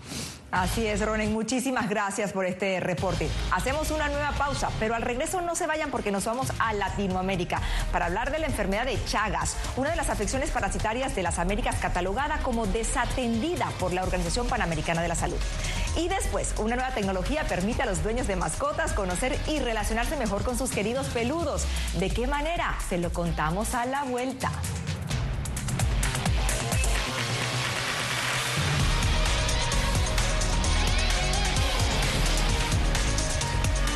Así 0.52 0.88
es, 0.88 1.06
Ronen, 1.06 1.32
muchísimas 1.32 1.90
gracias 1.90 2.34
por 2.34 2.44
este 2.46 2.80
reporte. 2.80 3.30
Hacemos 3.52 3.92
una 3.92 4.10
nueva 4.10 4.32
pausa, 4.32 4.72
pero 4.80 4.96
al 4.96 5.04
regreso 5.04 5.42
no 5.42 5.56
se 5.56 5.68
vayan 5.68 5.92
porque 5.92 6.10
nos 6.10 6.26
vamos 6.26 6.52
a 6.58 6.74
Latinoamérica 6.74 7.62
para 7.92 8.08
hablar 8.08 8.32
de 8.32 8.40
la 8.40 8.48
enfermedad 8.48 8.86
de 8.86 8.98
Chagas, 9.06 9.56
una 9.78 9.92
de 9.92 9.96
las 9.96 10.10
afecciones 10.10 10.50
parasitarias 10.50 11.16
de 11.16 11.22
las 11.22 11.38
Américas 11.38 11.76
catalogada 11.80 12.40
como 12.40 12.66
desatendida 12.66 13.70
por 13.80 13.94
la 13.94 14.02
Organización 14.02 14.48
Panamericana 14.48 15.04
de 15.04 15.10
la 15.10 15.16
Salud. 15.16 15.38
Y 15.96 16.08
después, 16.08 16.56
una 16.58 16.76
nueva 16.76 16.96
tecnología 16.96 17.44
permite 17.44 17.84
a 17.84 17.86
los 17.86 18.02
dueños 18.02 18.26
de 18.26 18.36
mascotas 18.36 18.94
conocer 18.94 19.38
y 19.48 19.60
relacionarse 19.60 20.16
mejor 20.18 20.44
con 20.44 20.58
sus 20.58 20.72
queridos 20.72 21.08
peludos. 21.10 21.68
¿De 22.00 22.10
qué 22.10 22.26
manera? 22.26 22.76
Se 22.90 22.98
lo 22.98 23.14
contamos 23.14 23.76
a 23.76 23.86
la 23.86 24.04
vuelta. 24.04 24.52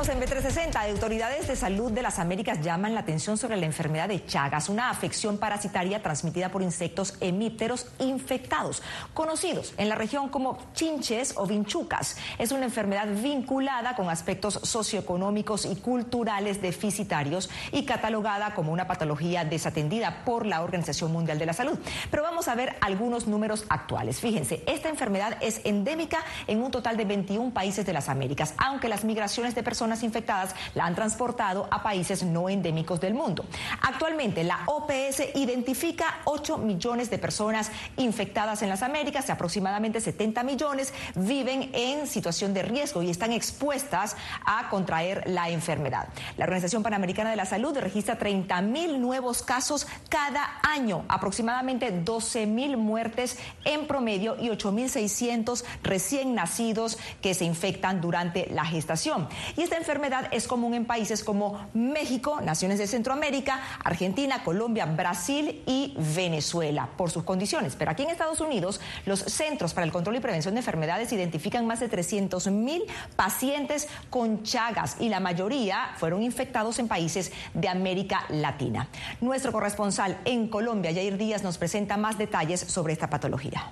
En 0.00 0.18
B360. 0.18 0.90
Autoridades 0.90 1.46
de 1.46 1.56
salud 1.56 1.92
de 1.92 2.00
las 2.00 2.18
Américas 2.18 2.62
llaman 2.62 2.94
la 2.94 3.00
atención 3.00 3.36
sobre 3.36 3.58
la 3.58 3.66
enfermedad 3.66 4.08
de 4.08 4.24
Chagas, 4.24 4.70
una 4.70 4.88
afección 4.88 5.36
parasitaria 5.36 6.02
transmitida 6.02 6.48
por 6.48 6.62
insectos 6.62 7.16
hemípteros 7.20 7.86
infectados, 7.98 8.82
conocidos 9.12 9.74
en 9.76 9.90
la 9.90 9.96
región 9.96 10.30
como 10.30 10.56
chinches 10.72 11.34
o 11.36 11.46
vinchucas. 11.46 12.16
Es 12.38 12.50
una 12.50 12.64
enfermedad 12.64 13.08
vinculada 13.22 13.94
con 13.94 14.08
aspectos 14.08 14.58
socioeconómicos 14.62 15.66
y 15.66 15.76
culturales 15.76 16.62
deficitarios 16.62 17.50
y 17.70 17.84
catalogada 17.84 18.54
como 18.54 18.72
una 18.72 18.86
patología 18.86 19.44
desatendida 19.44 20.24
por 20.24 20.46
la 20.46 20.62
Organización 20.62 21.12
Mundial 21.12 21.38
de 21.38 21.44
la 21.44 21.52
Salud. 21.52 21.78
Pero 22.10 22.22
vamos 22.22 22.48
a 22.48 22.54
ver 22.54 22.74
algunos 22.80 23.26
números 23.26 23.66
actuales. 23.68 24.18
Fíjense, 24.18 24.64
esta 24.66 24.88
enfermedad 24.88 25.36
es 25.42 25.60
endémica 25.64 26.24
en 26.46 26.62
un 26.62 26.70
total 26.70 26.96
de 26.96 27.04
21 27.04 27.52
países 27.52 27.84
de 27.84 27.92
las 27.92 28.08
Américas, 28.08 28.54
aunque 28.56 28.88
las 28.88 29.04
migraciones 29.04 29.54
de 29.54 29.62
personas 29.62 29.89
infectadas 30.02 30.54
la 30.74 30.86
han 30.86 30.94
transportado 30.94 31.68
a 31.70 31.82
países 31.82 32.22
no 32.22 32.48
endémicos 32.48 33.00
del 33.00 33.14
mundo. 33.14 33.44
Actualmente, 33.82 34.44
la 34.44 34.60
OPS 34.66 35.34
identifica 35.34 36.20
8 36.24 36.58
millones 36.58 37.10
de 37.10 37.18
personas 37.18 37.70
infectadas 37.96 38.62
en 38.62 38.68
las 38.68 38.82
Américas, 38.82 39.28
aproximadamente 39.30 40.00
70 40.00 40.42
millones 40.42 40.92
viven 41.14 41.70
en 41.74 42.06
situación 42.06 42.54
de 42.54 42.62
riesgo 42.62 43.02
y 43.02 43.10
están 43.10 43.32
expuestas 43.32 44.16
a 44.44 44.68
contraer 44.68 45.24
la 45.26 45.50
enfermedad. 45.50 46.08
La 46.36 46.44
Organización 46.44 46.82
Panamericana 46.82 47.30
de 47.30 47.36
la 47.36 47.44
Salud 47.44 47.76
registra 47.78 48.18
30 48.18 48.60
mil 48.62 49.00
nuevos 49.00 49.42
casos 49.42 49.86
cada 50.08 50.60
año, 50.62 51.04
aproximadamente 51.08 51.90
12 51.90 52.46
mil 52.46 52.76
muertes 52.76 53.38
en 53.64 53.86
promedio 53.86 54.36
y 54.40 54.48
8.600 54.48 55.64
recién 55.82 56.34
nacidos 56.34 56.98
que 57.22 57.34
se 57.34 57.44
infectan 57.44 58.00
durante 58.00 58.48
la 58.50 58.64
gestación. 58.64 59.28
Y 59.56 59.62
esta 59.62 59.76
enfermedad 59.80 60.28
es 60.30 60.46
común 60.46 60.74
en 60.74 60.84
países 60.84 61.24
como 61.24 61.68
México, 61.74 62.40
naciones 62.40 62.78
de 62.78 62.86
Centroamérica, 62.86 63.60
Argentina, 63.82 64.44
Colombia, 64.44 64.86
Brasil 64.86 65.62
y 65.66 65.94
Venezuela 66.14 66.88
por 66.96 67.10
sus 67.10 67.24
condiciones. 67.24 67.74
Pero 67.76 67.90
aquí 67.90 68.04
en 68.04 68.10
Estados 68.10 68.40
Unidos, 68.40 68.80
los 69.06 69.20
Centros 69.20 69.74
para 69.74 69.84
el 69.84 69.92
Control 69.92 70.16
y 70.16 70.20
Prevención 70.20 70.54
de 70.54 70.60
Enfermedades 70.60 71.12
identifican 71.12 71.66
más 71.66 71.80
de 71.80 71.88
300 71.88 72.46
mil 72.48 72.84
pacientes 73.16 73.88
con 74.08 74.42
Chagas 74.42 74.96
y 75.00 75.08
la 75.08 75.20
mayoría 75.20 75.90
fueron 75.96 76.22
infectados 76.22 76.78
en 76.78 76.88
países 76.88 77.32
de 77.54 77.68
América 77.68 78.24
Latina. 78.28 78.88
Nuestro 79.20 79.52
corresponsal 79.52 80.18
en 80.24 80.48
Colombia, 80.48 80.92
Jair 80.92 81.16
Díaz, 81.16 81.42
nos 81.42 81.58
presenta 81.58 81.96
más 81.96 82.18
detalles 82.18 82.60
sobre 82.60 82.92
esta 82.92 83.10
patología. 83.10 83.70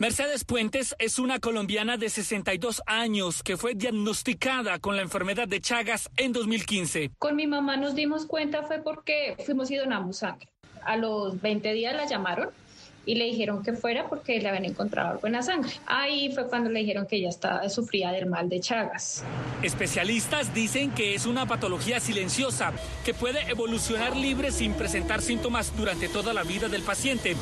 Mercedes 0.00 0.44
Puentes 0.44 0.96
es 0.98 1.18
una 1.18 1.40
colombiana 1.40 1.98
de 1.98 2.08
62 2.08 2.80
años 2.86 3.42
que 3.42 3.58
fue 3.58 3.74
diagnosticada 3.74 4.78
con 4.78 4.96
la 4.96 5.02
enfermedad 5.02 5.46
de 5.46 5.60
Chagas 5.60 6.08
en 6.16 6.32
2015. 6.32 7.10
Con 7.18 7.36
mi 7.36 7.46
mamá 7.46 7.76
nos 7.76 7.94
dimos 7.94 8.24
cuenta 8.24 8.62
fue 8.62 8.78
porque 8.78 9.36
fuimos 9.44 9.70
y 9.70 9.76
donamos 9.76 10.16
sangre. 10.16 10.48
A 10.86 10.96
los 10.96 11.38
20 11.42 11.74
días 11.74 11.94
la 11.94 12.06
llamaron 12.06 12.48
y 13.04 13.16
le 13.16 13.26
dijeron 13.26 13.62
que 13.62 13.74
fuera 13.74 14.08
porque 14.08 14.40
le 14.40 14.48
habían 14.48 14.64
encontrado 14.64 15.10
algo 15.10 15.26
en 15.26 15.34
la 15.34 15.42
sangre. 15.42 15.70
Ahí 15.84 16.32
fue 16.32 16.48
cuando 16.48 16.70
le 16.70 16.80
dijeron 16.80 17.06
que 17.06 17.16
ella 17.16 17.28
estaba, 17.28 17.68
sufría 17.68 18.10
del 18.10 18.24
mal 18.24 18.48
de 18.48 18.60
Chagas. 18.60 19.22
Especialistas 19.62 20.54
dicen 20.54 20.92
que 20.92 21.14
es 21.14 21.26
una 21.26 21.44
patología 21.44 22.00
silenciosa 22.00 22.72
que 23.04 23.12
puede 23.12 23.42
evolucionar 23.50 24.16
libre 24.16 24.50
sin 24.50 24.72
presentar 24.72 25.20
síntomas 25.20 25.76
durante 25.76 26.08
toda 26.08 26.32
la 26.32 26.42
vida 26.42 26.70
del 26.70 26.80
paciente 26.80 27.36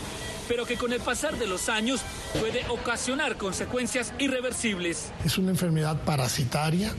pero 0.49 0.67
que 0.67 0.77
con 0.77 0.93
el 0.93 1.01
pasar 1.01 1.39
de 1.39 1.47
los 1.47 1.69
años 1.69 2.01
puede 2.41 2.67
ocasionar 2.69 3.37
consecuencias 3.37 4.13
irreversibles. 4.19 5.13
Es 5.25 5.39
una 5.39 5.51
enfermedad 5.51 6.01
parasitaria, 6.03 6.93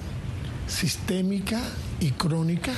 sistémica 0.68 1.62
y 2.00 2.12
crónica 2.12 2.74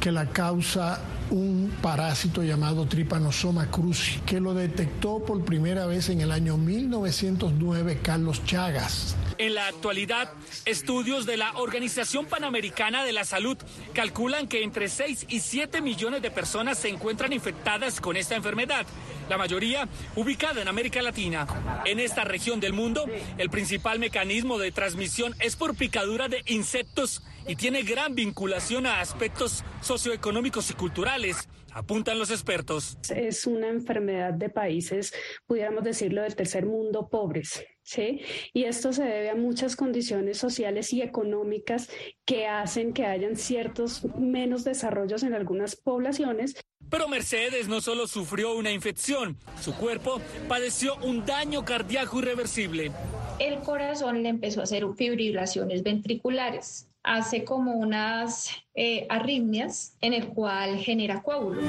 que 0.00 0.12
la 0.12 0.26
causa 0.26 1.00
un 1.30 1.72
parásito 1.82 2.42
llamado 2.42 2.86
Trypanosoma 2.86 3.70
cruzi, 3.70 4.20
que 4.20 4.40
lo 4.40 4.54
detectó 4.54 5.24
por 5.24 5.44
primera 5.44 5.86
vez 5.86 6.08
en 6.08 6.20
el 6.20 6.30
año 6.30 6.56
1909 6.56 7.98
Carlos 8.02 8.44
Chagas. 8.44 9.16
En 9.38 9.54
la 9.54 9.66
actualidad, 9.66 10.32
estudios 10.64 11.26
de 11.26 11.36
la 11.36 11.52
Organización 11.58 12.26
Panamericana 12.26 13.04
de 13.04 13.12
la 13.12 13.24
Salud 13.24 13.58
calculan 13.92 14.48
que 14.48 14.62
entre 14.62 14.88
6 14.88 15.26
y 15.28 15.40
7 15.40 15.82
millones 15.82 16.22
de 16.22 16.30
personas 16.30 16.78
se 16.78 16.88
encuentran 16.88 17.32
infectadas 17.32 18.00
con 18.00 18.16
esta 18.16 18.34
enfermedad, 18.34 18.86
la 19.28 19.36
mayoría 19.36 19.88
ubicada 20.14 20.62
en 20.62 20.68
América 20.68 21.02
Latina. 21.02 21.46
En 21.84 22.00
esta 22.00 22.24
región 22.24 22.60
del 22.60 22.72
mundo, 22.72 23.04
el 23.36 23.50
principal 23.50 23.98
mecanismo 23.98 24.58
de 24.58 24.72
transmisión 24.72 25.34
es 25.40 25.54
por 25.54 25.76
picadura 25.76 26.28
de 26.28 26.42
insectos 26.46 27.22
y 27.46 27.56
tiene 27.56 27.82
gran 27.82 28.14
vinculación 28.14 28.86
a 28.86 29.00
aspectos 29.00 29.64
socioeconómicos 29.82 30.70
y 30.70 30.74
culturales 30.74 31.48
apuntan 31.76 32.18
los 32.18 32.30
expertos. 32.30 32.96
Es 33.14 33.46
una 33.46 33.68
enfermedad 33.68 34.32
de 34.32 34.48
países, 34.48 35.12
pudiéramos 35.46 35.84
decirlo, 35.84 36.22
del 36.22 36.34
tercer 36.34 36.64
mundo 36.64 37.08
pobres. 37.10 37.66
¿Sí? 37.86 38.20
Y 38.52 38.64
esto 38.64 38.92
se 38.92 39.04
debe 39.04 39.30
a 39.30 39.36
muchas 39.36 39.76
condiciones 39.76 40.38
sociales 40.38 40.92
y 40.92 41.02
económicas 41.02 41.88
que 42.24 42.48
hacen 42.48 42.92
que 42.92 43.06
hayan 43.06 43.36
ciertos 43.36 44.04
menos 44.18 44.64
desarrollos 44.64 45.22
en 45.22 45.34
algunas 45.34 45.76
poblaciones. 45.76 46.56
Pero 46.90 47.06
Mercedes 47.06 47.68
no 47.68 47.80
solo 47.80 48.08
sufrió 48.08 48.56
una 48.56 48.72
infección, 48.72 49.38
su 49.62 49.72
cuerpo 49.72 50.20
padeció 50.48 50.96
un 50.96 51.24
daño 51.24 51.64
cardíaco 51.64 52.18
irreversible. 52.18 52.90
El 53.38 53.60
corazón 53.60 54.24
le 54.24 54.30
empezó 54.30 54.60
a 54.60 54.64
hacer 54.64 54.84
fibrilaciones 54.96 55.84
ventriculares 55.84 56.88
hace 57.04 57.44
como 57.44 57.74
unas 57.74 58.50
eh, 58.74 59.06
arritmias 59.08 59.96
en 60.00 60.12
el 60.12 60.26
cual 60.26 60.78
genera 60.78 61.22
coágulo. 61.22 61.62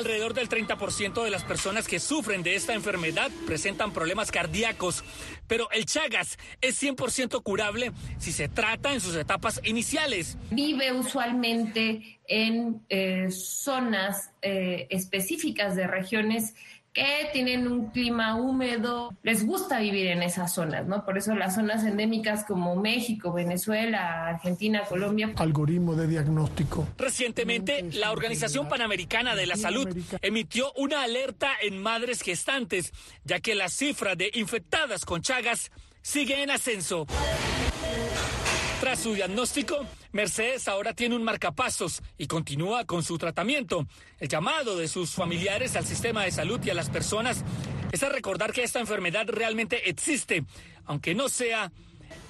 Alrededor 0.00 0.32
del 0.32 0.48
30% 0.48 1.22
de 1.22 1.30
las 1.30 1.44
personas 1.44 1.86
que 1.86 2.00
sufren 2.00 2.42
de 2.42 2.54
esta 2.54 2.72
enfermedad 2.72 3.30
presentan 3.46 3.92
problemas 3.92 4.30
cardíacos, 4.30 5.04
pero 5.46 5.70
el 5.72 5.84
Chagas 5.84 6.38
es 6.62 6.82
100% 6.82 7.42
curable 7.42 7.92
si 8.16 8.32
se 8.32 8.48
trata 8.48 8.94
en 8.94 9.02
sus 9.02 9.14
etapas 9.14 9.60
iniciales. 9.62 10.38
Vive 10.50 10.90
usualmente 10.94 12.18
en 12.26 12.80
eh, 12.88 13.30
zonas 13.30 14.30
eh, 14.40 14.86
específicas 14.88 15.76
de 15.76 15.86
regiones 15.86 16.54
que 16.92 17.28
tienen 17.32 17.68
un 17.68 17.90
clima 17.90 18.36
húmedo, 18.36 19.14
les 19.22 19.46
gusta 19.46 19.78
vivir 19.78 20.08
en 20.08 20.22
esas 20.22 20.52
zonas, 20.52 20.86
¿no? 20.86 21.04
Por 21.04 21.18
eso 21.18 21.34
las 21.34 21.54
zonas 21.54 21.84
endémicas 21.84 22.44
como 22.44 22.74
México, 22.76 23.32
Venezuela, 23.32 24.26
Argentina, 24.28 24.82
Colombia. 24.88 25.32
Algoritmo 25.36 25.94
de 25.94 26.08
diagnóstico. 26.08 26.88
Recientemente, 26.98 27.90
la 27.92 28.10
Organización 28.10 28.68
Panamericana 28.68 29.36
de 29.36 29.46
la 29.46 29.56
Salud 29.56 29.88
emitió 30.20 30.72
una 30.76 31.02
alerta 31.02 31.52
en 31.62 31.80
madres 31.80 32.22
gestantes, 32.22 32.92
ya 33.24 33.40
que 33.40 33.54
la 33.54 33.68
cifra 33.68 34.16
de 34.16 34.30
infectadas 34.34 35.04
con 35.04 35.22
Chagas 35.22 35.70
sigue 36.02 36.42
en 36.42 36.50
ascenso. 36.50 37.06
Tras 38.90 39.04
su 39.04 39.14
diagnóstico, 39.14 39.86
Mercedes 40.10 40.66
ahora 40.66 40.94
tiene 40.94 41.14
un 41.14 41.22
marcapasos 41.22 42.02
y 42.18 42.26
continúa 42.26 42.84
con 42.86 43.04
su 43.04 43.18
tratamiento. 43.18 43.86
El 44.18 44.26
llamado 44.26 44.76
de 44.76 44.88
sus 44.88 45.12
familiares 45.12 45.76
al 45.76 45.86
sistema 45.86 46.24
de 46.24 46.32
salud 46.32 46.58
y 46.64 46.70
a 46.70 46.74
las 46.74 46.90
personas 46.90 47.44
es 47.92 48.02
a 48.02 48.08
recordar 48.08 48.52
que 48.52 48.64
esta 48.64 48.80
enfermedad 48.80 49.28
realmente 49.28 49.88
existe, 49.88 50.44
aunque 50.86 51.14
no 51.14 51.28
sea 51.28 51.70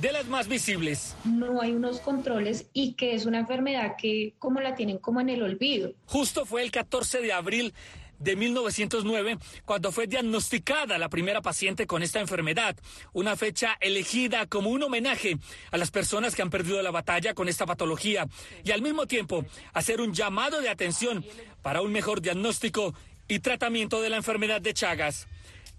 de 0.00 0.12
las 0.12 0.26
más 0.26 0.48
visibles. 0.48 1.16
No 1.24 1.62
hay 1.62 1.72
unos 1.72 2.00
controles 2.00 2.66
y 2.74 2.92
que 2.92 3.14
es 3.14 3.24
una 3.24 3.38
enfermedad 3.38 3.96
que 3.96 4.34
como 4.38 4.60
la 4.60 4.74
tienen 4.74 4.98
como 4.98 5.22
en 5.22 5.30
el 5.30 5.42
olvido. 5.42 5.94
Justo 6.04 6.44
fue 6.44 6.62
el 6.62 6.70
14 6.70 7.22
de 7.22 7.32
abril 7.32 7.72
de 8.20 8.36
1909, 8.36 9.38
cuando 9.64 9.90
fue 9.90 10.06
diagnosticada 10.06 10.98
la 10.98 11.08
primera 11.08 11.42
paciente 11.42 11.86
con 11.86 12.02
esta 12.02 12.20
enfermedad, 12.20 12.76
una 13.12 13.34
fecha 13.34 13.76
elegida 13.80 14.46
como 14.46 14.70
un 14.70 14.82
homenaje 14.82 15.38
a 15.72 15.76
las 15.76 15.90
personas 15.90 16.36
que 16.36 16.42
han 16.42 16.50
perdido 16.50 16.80
la 16.82 16.90
batalla 16.90 17.34
con 17.34 17.48
esta 17.48 17.66
patología 17.66 18.28
y 18.62 18.70
al 18.70 18.82
mismo 18.82 19.06
tiempo 19.06 19.44
hacer 19.72 20.00
un 20.00 20.14
llamado 20.14 20.60
de 20.60 20.68
atención 20.68 21.24
para 21.62 21.82
un 21.82 21.92
mejor 21.92 22.20
diagnóstico 22.20 22.94
y 23.26 23.40
tratamiento 23.40 24.00
de 24.00 24.10
la 24.10 24.16
enfermedad 24.16 24.60
de 24.60 24.74
Chagas. 24.74 25.26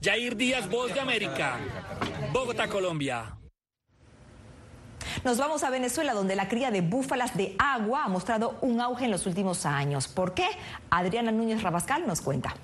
Jair 0.01 0.35
Díaz, 0.35 0.67
Voz 0.67 0.93
de 0.93 0.99
América, 0.99 1.59
Bogotá, 2.33 2.67
Colombia. 2.67 3.40
Nos 5.23 5.37
vamos 5.37 5.63
a 5.63 5.69
Venezuela, 5.69 6.13
donde 6.13 6.35
la 6.35 6.47
cría 6.47 6.71
de 6.71 6.81
búfalas 6.81 7.35
de 7.35 7.55
agua 7.59 8.03
ha 8.05 8.09
mostrado 8.09 8.57
un 8.61 8.81
auge 8.81 9.05
en 9.05 9.11
los 9.11 9.25
últimos 9.25 9.65
años. 9.65 10.07
¿Por 10.07 10.33
qué? 10.33 10.47
Adriana 10.89 11.31
Núñez 11.31 11.61
Rabascal 11.63 12.07
nos 12.07 12.21
cuenta. 12.21 12.55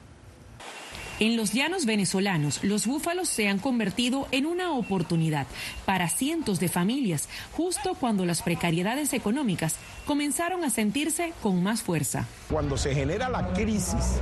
En 1.19 1.35
los 1.35 1.51
llanos 1.51 1.87
venezolanos, 1.87 2.63
los 2.63 2.85
búfalos 2.85 3.27
se 3.27 3.47
han 3.47 3.57
convertido 3.57 4.27
en 4.31 4.45
una 4.45 4.73
oportunidad 4.73 5.47
para 5.83 6.09
cientos 6.09 6.59
de 6.59 6.69
familias, 6.69 7.27
justo 7.53 7.95
cuando 7.99 8.23
las 8.23 8.43
precariedades 8.43 9.13
económicas 9.13 9.77
comenzaron 10.05 10.63
a 10.63 10.69
sentirse 10.69 11.33
con 11.41 11.63
más 11.63 11.81
fuerza. 11.81 12.27
Cuando 12.51 12.77
se 12.77 12.93
genera 12.93 13.29
la 13.29 13.51
crisis 13.53 14.19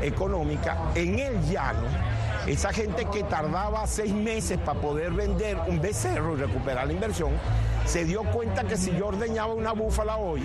económica 0.00 0.90
en 0.94 1.18
el 1.18 1.38
llano, 1.50 1.86
esa 2.46 2.72
gente 2.72 3.06
que 3.12 3.24
tardaba 3.24 3.86
seis 3.86 4.14
meses 4.14 4.56
para 4.56 4.80
poder 4.80 5.12
vender 5.12 5.58
un 5.66 5.82
becerro 5.82 6.34
y 6.34 6.40
recuperar 6.40 6.86
la 6.86 6.94
inversión, 6.94 7.32
se 7.84 8.06
dio 8.06 8.22
cuenta 8.22 8.64
que 8.64 8.78
si 8.78 8.90
yo 8.92 9.08
ordeñaba 9.08 9.52
una 9.52 9.72
búfala 9.72 10.16
hoy, 10.16 10.42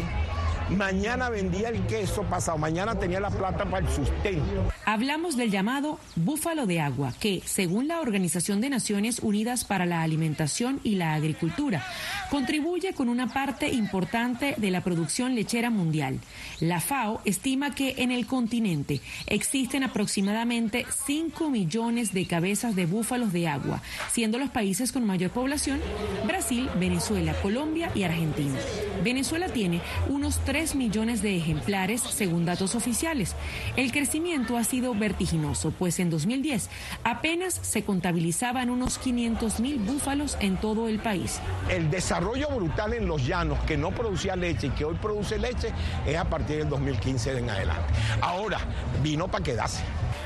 mañana 0.70 1.30
vendía 1.30 1.70
el 1.70 1.86
queso, 1.88 2.24
pasado 2.24 2.58
mañana 2.58 2.98
tenía 2.98 3.20
la 3.20 3.30
plata 3.30 3.66
para 3.66 3.86
el 3.86 3.94
sustento. 3.94 4.72
Hablamos 4.86 5.38
del 5.38 5.52
llamado 5.52 6.00
búfalo 6.16 6.66
de 6.66 6.80
agua, 6.80 7.14
que, 7.20 7.42
según 7.46 7.88
la 7.88 8.02
Organización 8.02 8.62
de 8.62 8.70
Naciones 8.70 9.20
Unidas 9.20 9.66
para 9.66 9.86
la 9.86 10.02
Alimentación 10.02 10.80
y 10.84 10.96
la 10.96 11.14
Agricultura, 11.14 11.86
contribuye 12.30 12.94
con 12.94 13.10
una 13.10 13.34
parte 13.34 13.70
importante 13.70 14.56
de 14.58 14.72
la 14.72 14.82
producción 14.82 15.36
lechera 15.36 15.70
mundial. 15.70 16.20
La 16.60 16.80
FAO 16.80 17.22
estima 17.26 17.76
que 17.76 17.96
en 18.00 18.12
el 18.12 18.26
continente 18.26 19.02
existen 19.28 19.84
aproximadamente 19.84 20.86
5 21.06 21.50
millones 21.50 22.14
de 22.14 22.26
cabezas 22.28 22.76
de 22.76 22.86
búfalos 22.86 23.34
de 23.34 23.48
agua, 23.48 23.82
siendo 24.12 24.38
los 24.38 24.50
países 24.50 24.92
con 24.92 25.06
mayor 25.06 25.32
población 25.32 25.80
Brasil, 26.26 26.70
Venezuela, 26.80 27.34
Colombia 27.42 27.92
y 27.96 28.04
Argentina. 28.04 28.60
Venezuela 29.04 29.50
tiene 29.50 29.82
unos 30.08 30.40
3 30.46 30.53
millones 30.54 31.24
de 31.24 31.36
ejemplares 31.36 32.02
según 32.02 32.46
datos 32.46 32.76
oficiales. 32.76 33.36
El 33.76 33.92
crecimiento 33.92 34.56
ha 34.56 34.64
sido 34.64 34.94
vertiginoso, 34.94 35.72
pues 35.72 36.00
en 36.00 36.12
2010 36.12 36.70
apenas 37.04 37.56
se 37.56 37.84
contabilizaban 37.84 38.70
unos 38.70 39.00
500 39.00 39.60
mil 39.60 39.80
búfalos 39.80 40.38
en 40.42 40.58
todo 40.58 40.88
el 40.88 41.00
país. 41.00 41.40
El 41.70 41.90
desarrollo 41.90 42.50
brutal 42.50 42.94
en 42.94 43.08
los 43.08 43.26
llanos 43.26 43.58
que 43.66 43.78
no 43.78 43.90
producía 43.90 44.36
leche 44.36 44.68
y 44.68 44.70
que 44.70 44.86
hoy 44.86 44.96
produce 45.02 45.40
leche 45.40 45.70
es 46.06 46.18
a 46.18 46.26
partir 46.26 46.58
del 46.58 46.70
2015 46.70 47.40
en 47.40 47.50
adelante. 47.50 47.92
Ahora, 48.22 48.60
vino 49.02 49.28
para 49.28 49.44
quedarse. 49.44 49.82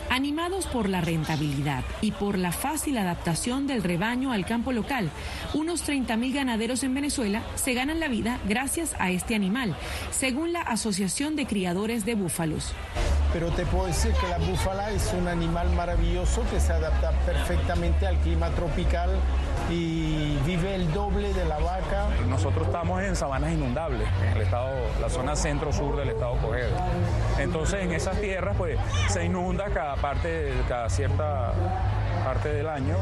Animados 0.10 0.66
por 0.68 0.90
la 0.90 1.02
rentabilidad 1.02 1.84
y 2.02 2.12
por 2.12 2.38
la 2.38 2.52
fácil 2.52 2.98
adaptación 2.98 3.68
del 3.68 3.84
rebaño 3.84 4.32
al 4.32 4.46
campo 4.46 4.72
local, 4.72 5.12
unos 5.54 5.88
30.000 5.88 6.34
ganaderos 6.34 6.84
en 6.84 6.94
Venezuela 6.94 7.44
se 7.56 7.74
ganan 7.74 8.00
la 8.00 8.08
vida 8.08 8.40
gracias 8.48 8.96
a 9.00 9.12
este 9.12 9.36
animal, 9.36 9.76
según 10.12 10.54
la 10.54 10.62
Asociación 10.62 11.36
de 11.36 11.46
Criadores 11.46 12.06
de 12.06 12.16
Búfalos. 12.16 12.74
Pero 13.34 13.52
te 13.52 13.66
puedo 13.66 13.88
decir 13.88 14.14
que 14.14 14.28
la 14.28 14.38
búfala 14.38 14.92
es 14.92 15.14
un 15.14 15.28
animal 15.28 15.70
maravilloso 15.72 16.44
que 16.50 16.60
se 16.60 16.72
adapta 16.72 17.12
perfectamente 17.26 18.08
al 18.08 18.18
clima 18.20 18.50
tropical 18.52 19.10
y 19.70 20.38
vive 20.46 20.76
el 20.76 20.92
doble 20.94 21.34
de 21.34 21.46
la 21.46 21.58
vaca. 21.60 22.10
Nosotros 22.28 22.68
estamos 22.68 23.02
en 23.02 23.16
sabanas 23.16 23.52
inundables, 23.52 24.08
en 24.22 24.38
el 24.38 24.42
estado, 24.44 24.70
la 25.02 25.10
zona 25.10 25.36
centro-sur 25.36 25.96
del 25.96 26.10
estado 26.10 26.38
Cojedo. 26.38 26.76
Entonces 27.40 27.84
en 27.84 27.92
esas 27.92 28.20
tierras 28.20 28.56
pues 28.58 28.80
se 29.10 29.26
inunda 29.26 29.66
cada 29.74 29.96
parte, 29.96 30.54
cada 30.68 30.90
cierta 30.90 31.54
parte 32.24 32.50
del 32.50 32.68
año 32.68 32.98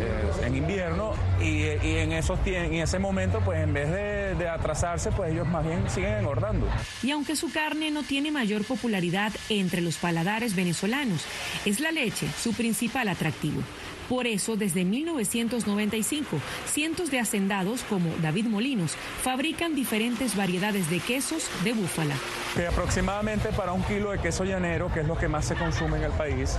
eh, 0.00 0.46
en 0.46 0.56
invierno 0.56 1.12
y, 1.40 1.62
en 1.62 2.12
esos 2.12 2.38
en 2.44 2.74
ese 2.74 2.98
momento 2.98 3.40
pues 3.44 3.62
en 3.62 3.72
vez 3.72 3.90
de, 3.90 4.34
de, 4.34 4.48
atrasarse 4.48 5.12
pues 5.12 5.32
ellos 5.32 5.46
más 5.46 5.64
bien 5.64 5.88
siguen 5.88 6.14
engordando. 6.14 6.66
Y 7.02 7.10
aunque 7.10 7.36
su 7.36 7.52
carne 7.52 7.90
no 7.90 8.02
tiene 8.02 8.30
mayor 8.30 8.64
popularidad 8.64 9.32
entre 9.48 9.80
los 9.80 9.96
paladares 9.96 10.56
venezolanos, 10.56 11.24
es 11.64 11.80
la 11.80 11.92
leche 11.92 12.28
su 12.36 12.52
principal 12.52 13.08
atractivo. 13.08 13.62
Por 14.08 14.26
eso, 14.26 14.56
desde 14.56 14.84
1995, 14.84 16.38
cientos 16.66 17.10
de 17.10 17.20
hacendados 17.20 17.82
como 17.82 18.10
David 18.22 18.46
Molinos 18.46 18.96
fabrican 19.22 19.74
diferentes 19.74 20.34
variedades 20.34 20.88
de 20.88 21.00
quesos 21.00 21.50
de 21.62 21.74
búfala. 21.74 22.14
Que 22.56 22.66
aproximadamente 22.66 23.50
para 23.50 23.72
un 23.72 23.82
kilo 23.82 24.10
de 24.10 24.18
queso 24.18 24.44
llanero, 24.44 24.90
que 24.92 25.00
es 25.00 25.06
lo 25.06 25.18
que 25.18 25.28
más 25.28 25.44
se 25.44 25.56
consume 25.56 25.98
en 25.98 26.04
el 26.04 26.12
país, 26.12 26.56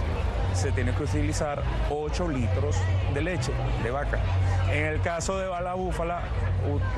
se 0.53 0.71
tiene 0.71 0.93
que 0.93 1.03
utilizar 1.03 1.63
8 1.89 2.27
litros 2.29 2.75
de 3.13 3.21
leche 3.21 3.51
de 3.83 3.91
vaca. 3.91 4.19
En 4.71 4.85
el 4.85 5.01
caso 5.01 5.37
de 5.37 5.47
la 5.47 5.73
búfala, 5.73 6.23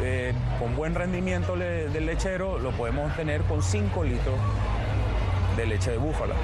eh, 0.01 0.33
con 0.59 0.75
buen 0.75 0.95
rendimiento 0.95 1.55
del 1.55 2.05
lechero, 2.05 2.59
lo 2.59 2.71
podemos 2.71 3.15
tener 3.15 3.41
con 3.43 3.63
5 3.63 4.03
litros 4.03 4.35
de 5.55 5.65
leche 5.65 5.91
de 5.91 5.97
búfala. 5.97 6.35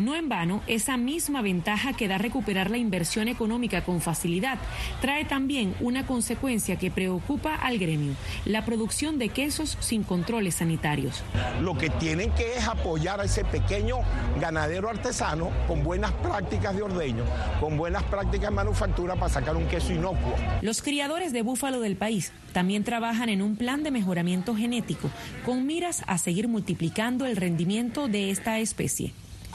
No 0.00 0.14
en 0.14 0.30
vano, 0.30 0.62
esa 0.66 0.96
misma 0.96 1.42
ventaja 1.42 1.92
que 1.92 2.08
da 2.08 2.16
recuperar 2.16 2.70
la 2.70 2.78
inversión 2.78 3.28
económica 3.28 3.84
con 3.84 4.00
facilidad 4.00 4.58
trae 5.02 5.26
también 5.26 5.74
una 5.78 6.06
consecuencia 6.06 6.76
que 6.76 6.90
preocupa 6.90 7.54
al 7.54 7.78
gremio, 7.78 8.14
la 8.46 8.64
producción 8.64 9.18
de 9.18 9.28
quesos 9.28 9.76
sin 9.80 10.02
controles 10.02 10.54
sanitarios. 10.54 11.22
Lo 11.60 11.76
que 11.76 11.90
tienen 11.90 12.30
que 12.30 12.54
es 12.54 12.66
apoyar 12.66 13.20
a 13.20 13.24
ese 13.24 13.44
pequeño 13.44 13.98
ganadero 14.40 14.88
artesano 14.88 15.50
con 15.68 15.84
buenas 15.84 16.12
prácticas 16.12 16.74
de 16.74 16.80
ordeño, 16.80 17.24
con 17.60 17.76
buenas 17.76 18.02
prácticas 18.04 18.48
de 18.48 18.56
manufactura 18.56 19.16
para 19.16 19.28
sacar 19.28 19.54
un 19.54 19.68
queso 19.68 19.92
inocuo. 19.92 20.34
Los 20.62 20.80
criadores 20.80 21.34
de 21.34 21.42
búfalo 21.42 21.80
del 21.80 21.96
país 21.96 22.32
también 22.54 22.84
trabajan 22.84 23.28
en 23.28 23.42
un 23.42 23.54
plan 23.54 23.82
de 23.82 23.90
mejoramiento 23.90 24.56
genético 24.56 25.10
con 25.44 25.66
miras 25.66 26.04
a 26.06 26.16
seguir 26.16 26.48
multiplicando 26.48 27.26
el 27.26 27.36
rendimiento 27.36 28.08
de 28.08 28.30
esta 28.30 28.60
especie. 28.60 29.12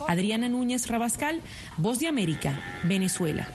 Adriana 0.08 0.50
Núñez 0.50 0.88
Rabascal, 0.88 1.42
Voz 1.78 2.00
de 2.00 2.08
América, 2.08 2.60
Venezuela. 2.84 3.48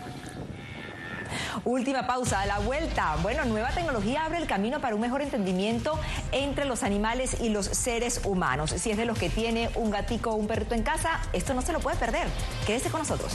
Última 1.65 2.07
pausa, 2.07 2.41
a 2.41 2.47
la 2.47 2.59
vuelta. 2.59 3.17
Bueno, 3.23 3.45
nueva 3.45 3.71
tecnología 3.71 4.25
abre 4.25 4.39
el 4.39 4.47
camino 4.47 4.81
para 4.81 4.95
un 4.95 5.01
mejor 5.01 5.23
entendimiento 5.23 5.99
entre 6.33 6.65
los 6.65 6.83
animales 6.83 7.37
y 7.41 7.51
los 7.51 7.67
seres 7.67 8.23
humanos. 8.25 8.71
Si 8.71 8.91
es 8.91 8.97
de 8.97 9.05
los 9.05 9.19
que 9.19 9.31
tiene 9.31 9.71
un 9.75 9.91
gatico 9.91 10.31
o 10.31 10.35
un 10.35 10.47
perrito 10.47 10.75
en 10.75 10.83
casa, 10.83 11.21
esto 11.33 11.55
no 11.55 11.63
se 11.63 11.73
lo 11.73 11.81
puede 11.81 11.97
perder. 11.97 12.27
Quédese 12.67 12.91
con 12.91 13.01
nosotros. 13.01 13.33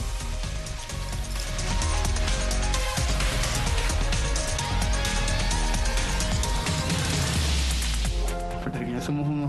somos 9.06 9.28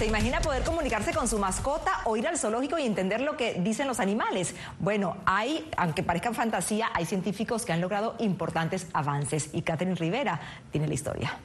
¿Se 0.00 0.06
imagina 0.06 0.40
poder 0.40 0.64
comunicarse 0.64 1.12
con 1.12 1.28
su 1.28 1.38
mascota 1.38 1.92
o 2.06 2.16
ir 2.16 2.26
al 2.26 2.38
zoológico 2.38 2.78
y 2.78 2.86
entender 2.86 3.20
lo 3.20 3.36
que 3.36 3.60
dicen 3.60 3.86
los 3.86 4.00
animales? 4.00 4.54
Bueno, 4.78 5.18
hay, 5.26 5.68
aunque 5.76 6.02
parezca 6.02 6.32
fantasía, 6.32 6.88
hay 6.94 7.04
científicos 7.04 7.66
que 7.66 7.74
han 7.74 7.82
logrado 7.82 8.14
importantes 8.18 8.86
avances 8.94 9.50
y 9.52 9.60
Catherine 9.60 9.96
Rivera 9.96 10.40
tiene 10.72 10.88
la 10.88 10.94
historia. 10.94 11.38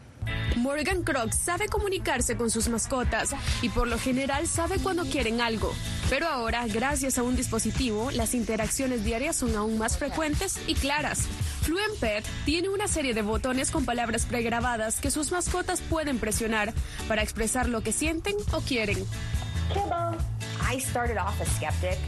Morgan 0.56 1.04
Croc 1.04 1.32
sabe 1.32 1.68
comunicarse 1.68 2.38
con 2.38 2.50
sus 2.50 2.70
mascotas 2.70 3.32
y 3.62 3.70
por 3.70 3.88
lo 3.88 4.00
general 4.00 4.48
sabe 4.48 4.78
cuando 4.80 5.04
quieren 5.06 5.42
algo. 5.42 5.74
Pero 6.10 6.28
ahora, 6.28 6.66
gracias 6.68 7.18
a 7.18 7.24
un 7.24 7.36
dispositivo, 7.36 8.12
las 8.12 8.34
interacciones 8.34 9.04
diarias 9.04 9.36
son 9.36 9.56
aún 9.56 9.78
más 9.78 9.98
frecuentes 9.98 10.60
y 10.68 10.76
claras. 10.76 11.28
Fluent 11.62 12.00
Pet 12.00 12.26
tiene 12.46 12.70
una 12.70 12.88
serie 12.88 13.14
de 13.14 13.22
botones 13.22 13.72
con 13.72 13.86
palabras 13.86 14.26
pregrabadas 14.26 15.02
que 15.02 15.12
sus 15.12 15.32
mascotas 15.32 15.82
pueden 15.82 16.20
presionar 16.20 16.74
para 17.08 17.24
expresar 17.24 17.68
lo 17.70 17.82
que 17.82 17.92
sienten 17.92 18.36
o 18.52 18.62
quieren. 18.62 19.04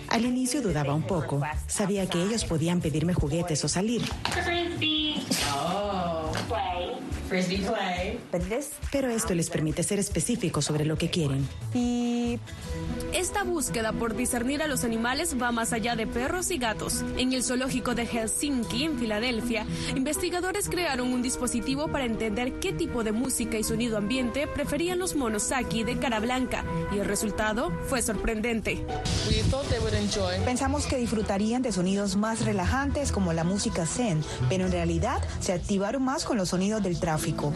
Al 0.09 0.25
inicio 0.25 0.61
dudaba 0.61 0.93
un 0.93 1.03
poco. 1.03 1.41
Sabía 1.67 2.07
que 2.07 2.21
ellos 2.21 2.45
podían 2.45 2.81
pedirme 2.81 3.13
juguetes 3.13 3.63
o 3.65 3.67
salir. 3.67 4.03
Pero 8.91 9.09
esto 9.09 9.33
les 9.33 9.49
permite 9.49 9.83
ser 9.83 9.99
específicos 9.99 10.65
sobre 10.65 10.85
lo 10.85 10.97
que 10.97 11.09
quieren. 11.09 11.47
Y 11.73 12.39
esta 13.17 13.43
búsqueda 13.43 13.93
por 13.93 14.15
discernir 14.15 14.61
a 14.61 14.67
los 14.67 14.83
animales 14.83 15.41
va 15.41 15.51
más 15.51 15.73
allá 15.73 15.95
de 15.95 16.05
perros 16.05 16.51
y 16.51 16.59
gatos. 16.59 17.03
En 17.17 17.33
el 17.33 17.43
zoológico 17.43 17.95
de 17.95 18.05
Helsinki, 18.05 18.83
en 18.83 18.99
Filadelfia, 18.99 19.65
investigadores 19.95 20.69
crearon 20.69 21.11
un 21.11 21.23
dispositivo 21.23 21.87
para 21.87 22.05
entender 22.05 22.59
qué 22.59 22.73
tipo 22.73 23.03
de 23.03 23.13
música 23.13 23.57
y 23.57 23.63
sonido 23.63 23.97
ambiente 23.97 24.45
preferían 24.45 24.99
los 24.99 25.15
monos 25.15 25.43
Saki 25.43 25.83
de 25.83 25.97
cara 25.97 26.19
blanca, 26.19 26.63
y 26.93 26.99
el 26.99 27.05
resultado 27.05 27.71
fue 27.87 28.03
sorprendente. 28.03 28.85
Pensamos 30.45 30.85
que 30.85 30.97
disfrutarían 30.97 31.63
de 31.63 31.71
sonidos 31.71 32.17
más 32.17 32.45
relajantes 32.45 33.11
como 33.11 33.33
la 33.33 33.43
música 33.43 33.87
zen, 33.87 34.23
pero 34.47 34.67
en 34.67 34.71
realidad 34.71 35.23
se 35.39 35.53
activaron 35.53 36.03
más 36.03 36.23
con 36.23 36.37
los 36.37 36.49
sonidos 36.49 36.83
del 36.83 36.99
tráfico. 36.99 37.51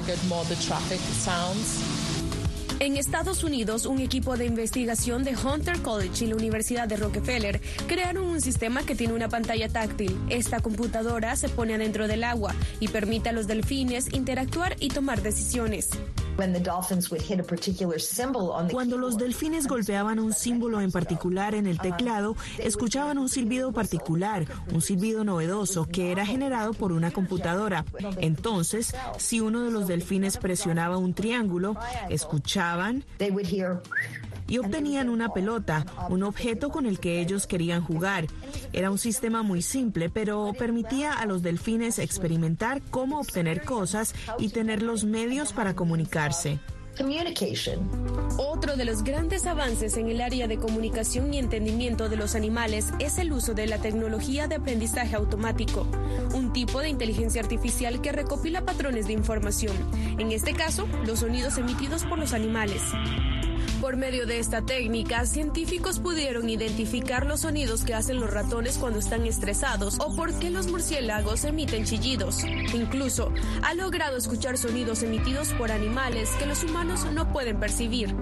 En 2.81 2.97
Estados 2.97 3.43
Unidos, 3.43 3.85
un 3.85 3.99
equipo 3.99 4.37
de 4.37 4.45
investigación 4.45 5.23
de 5.23 5.35
Hunter 5.35 5.83
College 5.83 6.25
y 6.25 6.29
la 6.29 6.35
Universidad 6.35 6.87
de 6.87 6.95
Rockefeller 6.95 7.61
crearon 7.85 8.25
un 8.25 8.41
sistema 8.41 8.81
que 8.81 8.95
tiene 8.95 9.13
una 9.13 9.29
pantalla 9.29 9.69
táctil. 9.69 10.19
Esta 10.29 10.61
computadora 10.61 11.35
se 11.35 11.47
pone 11.47 11.75
adentro 11.75 12.07
del 12.07 12.23
agua 12.23 12.55
y 12.79 12.87
permite 12.87 13.29
a 13.29 13.33
los 13.33 13.45
delfines 13.45 14.11
interactuar 14.11 14.77
y 14.79 14.87
tomar 14.87 15.21
decisiones. 15.21 15.91
Cuando 18.71 18.97
los 18.97 19.17
delfines 19.17 19.67
golpeaban 19.67 20.17
un 20.17 20.33
símbolo 20.33 20.81
en 20.81 20.91
particular 20.91 21.53
en 21.53 21.67
el 21.67 21.77
teclado, 21.77 22.35
escuchaban 22.57 23.19
un 23.19 23.29
silbido 23.29 23.71
particular, 23.71 24.47
un 24.73 24.81
silbido 24.81 25.23
novedoso 25.23 25.85
que 25.85 26.11
era 26.11 26.25
generado 26.25 26.73
por 26.73 26.93
una 26.93 27.11
computadora. 27.11 27.85
Entonces, 28.17 28.95
si 29.17 29.39
uno 29.39 29.61
de 29.61 29.71
los 29.71 29.87
delfines 29.87 30.37
presionaba 30.37 30.97
un 30.97 31.13
triángulo, 31.13 31.75
escuchaban 32.71 33.03
y 34.47 34.57
obtenían 34.57 35.07
una 35.07 35.29
pelota, 35.29 35.85
un 36.09 36.23
objeto 36.23 36.71
con 36.71 36.85
el 36.85 36.99
que 36.99 37.21
ellos 37.21 37.47
querían 37.47 37.81
jugar. 37.81 38.27
Era 38.73 38.91
un 38.91 38.97
sistema 38.97 39.43
muy 39.43 39.61
simple, 39.61 40.09
pero 40.09 40.51
permitía 40.59 41.13
a 41.13 41.25
los 41.25 41.41
delfines 41.41 41.99
experimentar 41.99 42.81
cómo 42.89 43.21
obtener 43.21 43.63
cosas 43.63 44.13
y 44.39 44.49
tener 44.49 44.81
los 44.81 45.05
medios 45.05 45.53
para 45.53 45.73
comunicarse. 45.73 46.59
Otro 48.37 48.75
de 48.75 48.85
los 48.85 49.03
grandes 49.03 49.47
avances 49.47 49.97
en 49.97 50.07
el 50.07 50.21
área 50.21 50.47
de 50.47 50.57
comunicación 50.57 51.33
y 51.33 51.39
entendimiento 51.39 52.09
de 52.09 52.15
los 52.15 52.35
animales 52.35 52.93
es 52.99 53.17
el 53.17 53.33
uso 53.33 53.53
de 53.53 53.65
la 53.65 53.79
tecnología 53.79 54.47
de 54.47 54.55
aprendizaje 54.55 55.15
automático, 55.15 55.87
un 56.33 56.53
tipo 56.53 56.79
de 56.79 56.89
inteligencia 56.89 57.41
artificial 57.41 58.01
que 58.01 58.11
recopila 58.11 58.61
patrones 58.65 59.07
de 59.07 59.13
información, 59.13 59.75
en 60.19 60.31
este 60.31 60.53
caso, 60.53 60.87
los 61.05 61.19
sonidos 61.19 61.57
emitidos 61.57 62.03
por 62.03 62.19
los 62.19 62.33
animales. 62.33 62.81
Por 63.81 63.97
medio 63.97 64.27
de 64.27 64.37
esta 64.37 64.61
técnica, 64.61 65.25
científicos 65.25 65.97
pudieron 65.97 66.47
identificar 66.51 67.25
los 67.25 67.39
sonidos 67.39 67.83
que 67.83 67.95
hacen 67.95 68.19
los 68.19 68.31
ratones 68.31 68.77
cuando 68.77 68.99
están 68.99 69.25
estresados 69.25 69.99
o 69.99 70.15
por 70.15 70.37
qué 70.37 70.51
los 70.51 70.67
murciélagos 70.67 71.45
emiten 71.45 71.83
chillidos. 71.83 72.43
Incluso 72.75 73.33
ha 73.63 73.73
logrado 73.73 74.17
escuchar 74.17 74.59
sonidos 74.59 75.01
emitidos 75.01 75.51
por 75.53 75.71
animales 75.71 76.29
que 76.37 76.45
los 76.45 76.63
humanos 76.63 77.05
no 77.11 77.33
pueden 77.33 77.59
percibir. 77.59 78.15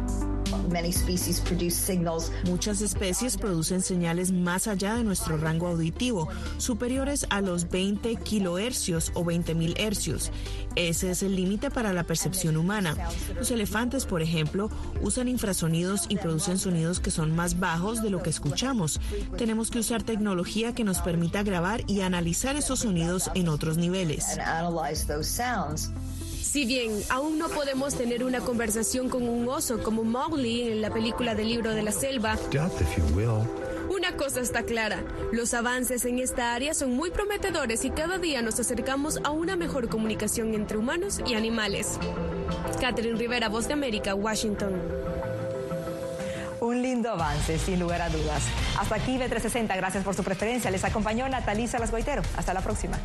Muchas 2.45 2.81
especies 2.81 3.37
producen 3.37 3.81
señales 3.81 4.31
más 4.31 4.67
allá 4.67 4.95
de 4.95 5.03
nuestro 5.03 5.37
rango 5.37 5.67
auditivo, 5.67 6.29
superiores 6.57 7.25
a 7.29 7.41
los 7.41 7.69
20 7.69 8.15
kilohercios 8.17 9.11
o 9.15 9.23
20.000 9.23 9.75
hercios. 9.79 10.31
Ese 10.75 11.11
es 11.11 11.23
el 11.23 11.35
límite 11.35 11.69
para 11.71 11.93
la 11.93 12.03
percepción 12.03 12.57
humana. 12.57 12.95
Los 13.35 13.51
elefantes, 13.51 14.05
por 14.05 14.21
ejemplo, 14.21 14.69
usan 15.01 15.27
infrasonidos 15.27 16.05
y 16.09 16.17
producen 16.17 16.57
sonidos 16.57 16.99
que 16.99 17.11
son 17.11 17.35
más 17.35 17.59
bajos 17.59 18.01
de 18.01 18.09
lo 18.09 18.21
que 18.21 18.29
escuchamos. 18.29 18.99
Tenemos 19.37 19.71
que 19.71 19.79
usar 19.79 20.03
tecnología 20.03 20.73
que 20.73 20.83
nos 20.83 20.99
permita 20.99 21.43
grabar 21.43 21.83
y 21.87 22.01
analizar 22.01 22.55
esos 22.55 22.79
sonidos 22.79 23.29
en 23.35 23.49
otros 23.49 23.77
niveles. 23.77 24.37
Si 26.49 26.65
bien 26.65 27.03
aún 27.09 27.37
no 27.37 27.47
podemos 27.47 27.93
tener 27.93 28.23
una 28.23 28.39
conversación 28.39 29.07
con 29.07 29.29
un 29.29 29.47
oso 29.47 29.83
como 29.83 30.03
Mowgli 30.03 30.63
en 30.63 30.81
la 30.81 30.89
película 30.89 31.35
del 31.35 31.47
libro 31.47 31.75
de 31.75 31.83
la 31.83 31.91
selva, 31.91 32.39
una 33.87 34.17
cosa 34.17 34.39
está 34.39 34.63
clara, 34.63 35.03
los 35.31 35.53
avances 35.53 36.05
en 36.05 36.17
esta 36.17 36.55
área 36.55 36.73
son 36.73 36.95
muy 36.95 37.11
prometedores 37.11 37.85
y 37.85 37.91
cada 37.91 38.17
día 38.17 38.41
nos 38.41 38.59
acercamos 38.59 39.19
a 39.23 39.29
una 39.29 39.55
mejor 39.55 39.89
comunicación 39.89 40.55
entre 40.55 40.79
humanos 40.79 41.19
y 41.23 41.35
animales. 41.35 41.99
Catherine 42.81 43.19
Rivera, 43.19 43.47
Voz 43.47 43.67
de 43.67 43.73
América, 43.73 44.15
Washington. 44.15 44.73
Un 46.61 46.81
lindo 46.81 47.11
avance, 47.11 47.59
sin 47.59 47.79
lugar 47.79 48.01
a 48.01 48.09
dudas. 48.09 48.41
Hasta 48.79 48.95
aquí 48.95 49.19
B360, 49.19 49.75
gracias 49.75 50.03
por 50.03 50.15
su 50.15 50.23
preferencia. 50.23 50.71
Les 50.71 50.83
acompañó 50.83 51.29
Natalisa 51.29 51.77
Las 51.77 51.93
Hasta 51.93 52.55
la 52.55 52.61
próxima. 52.61 52.97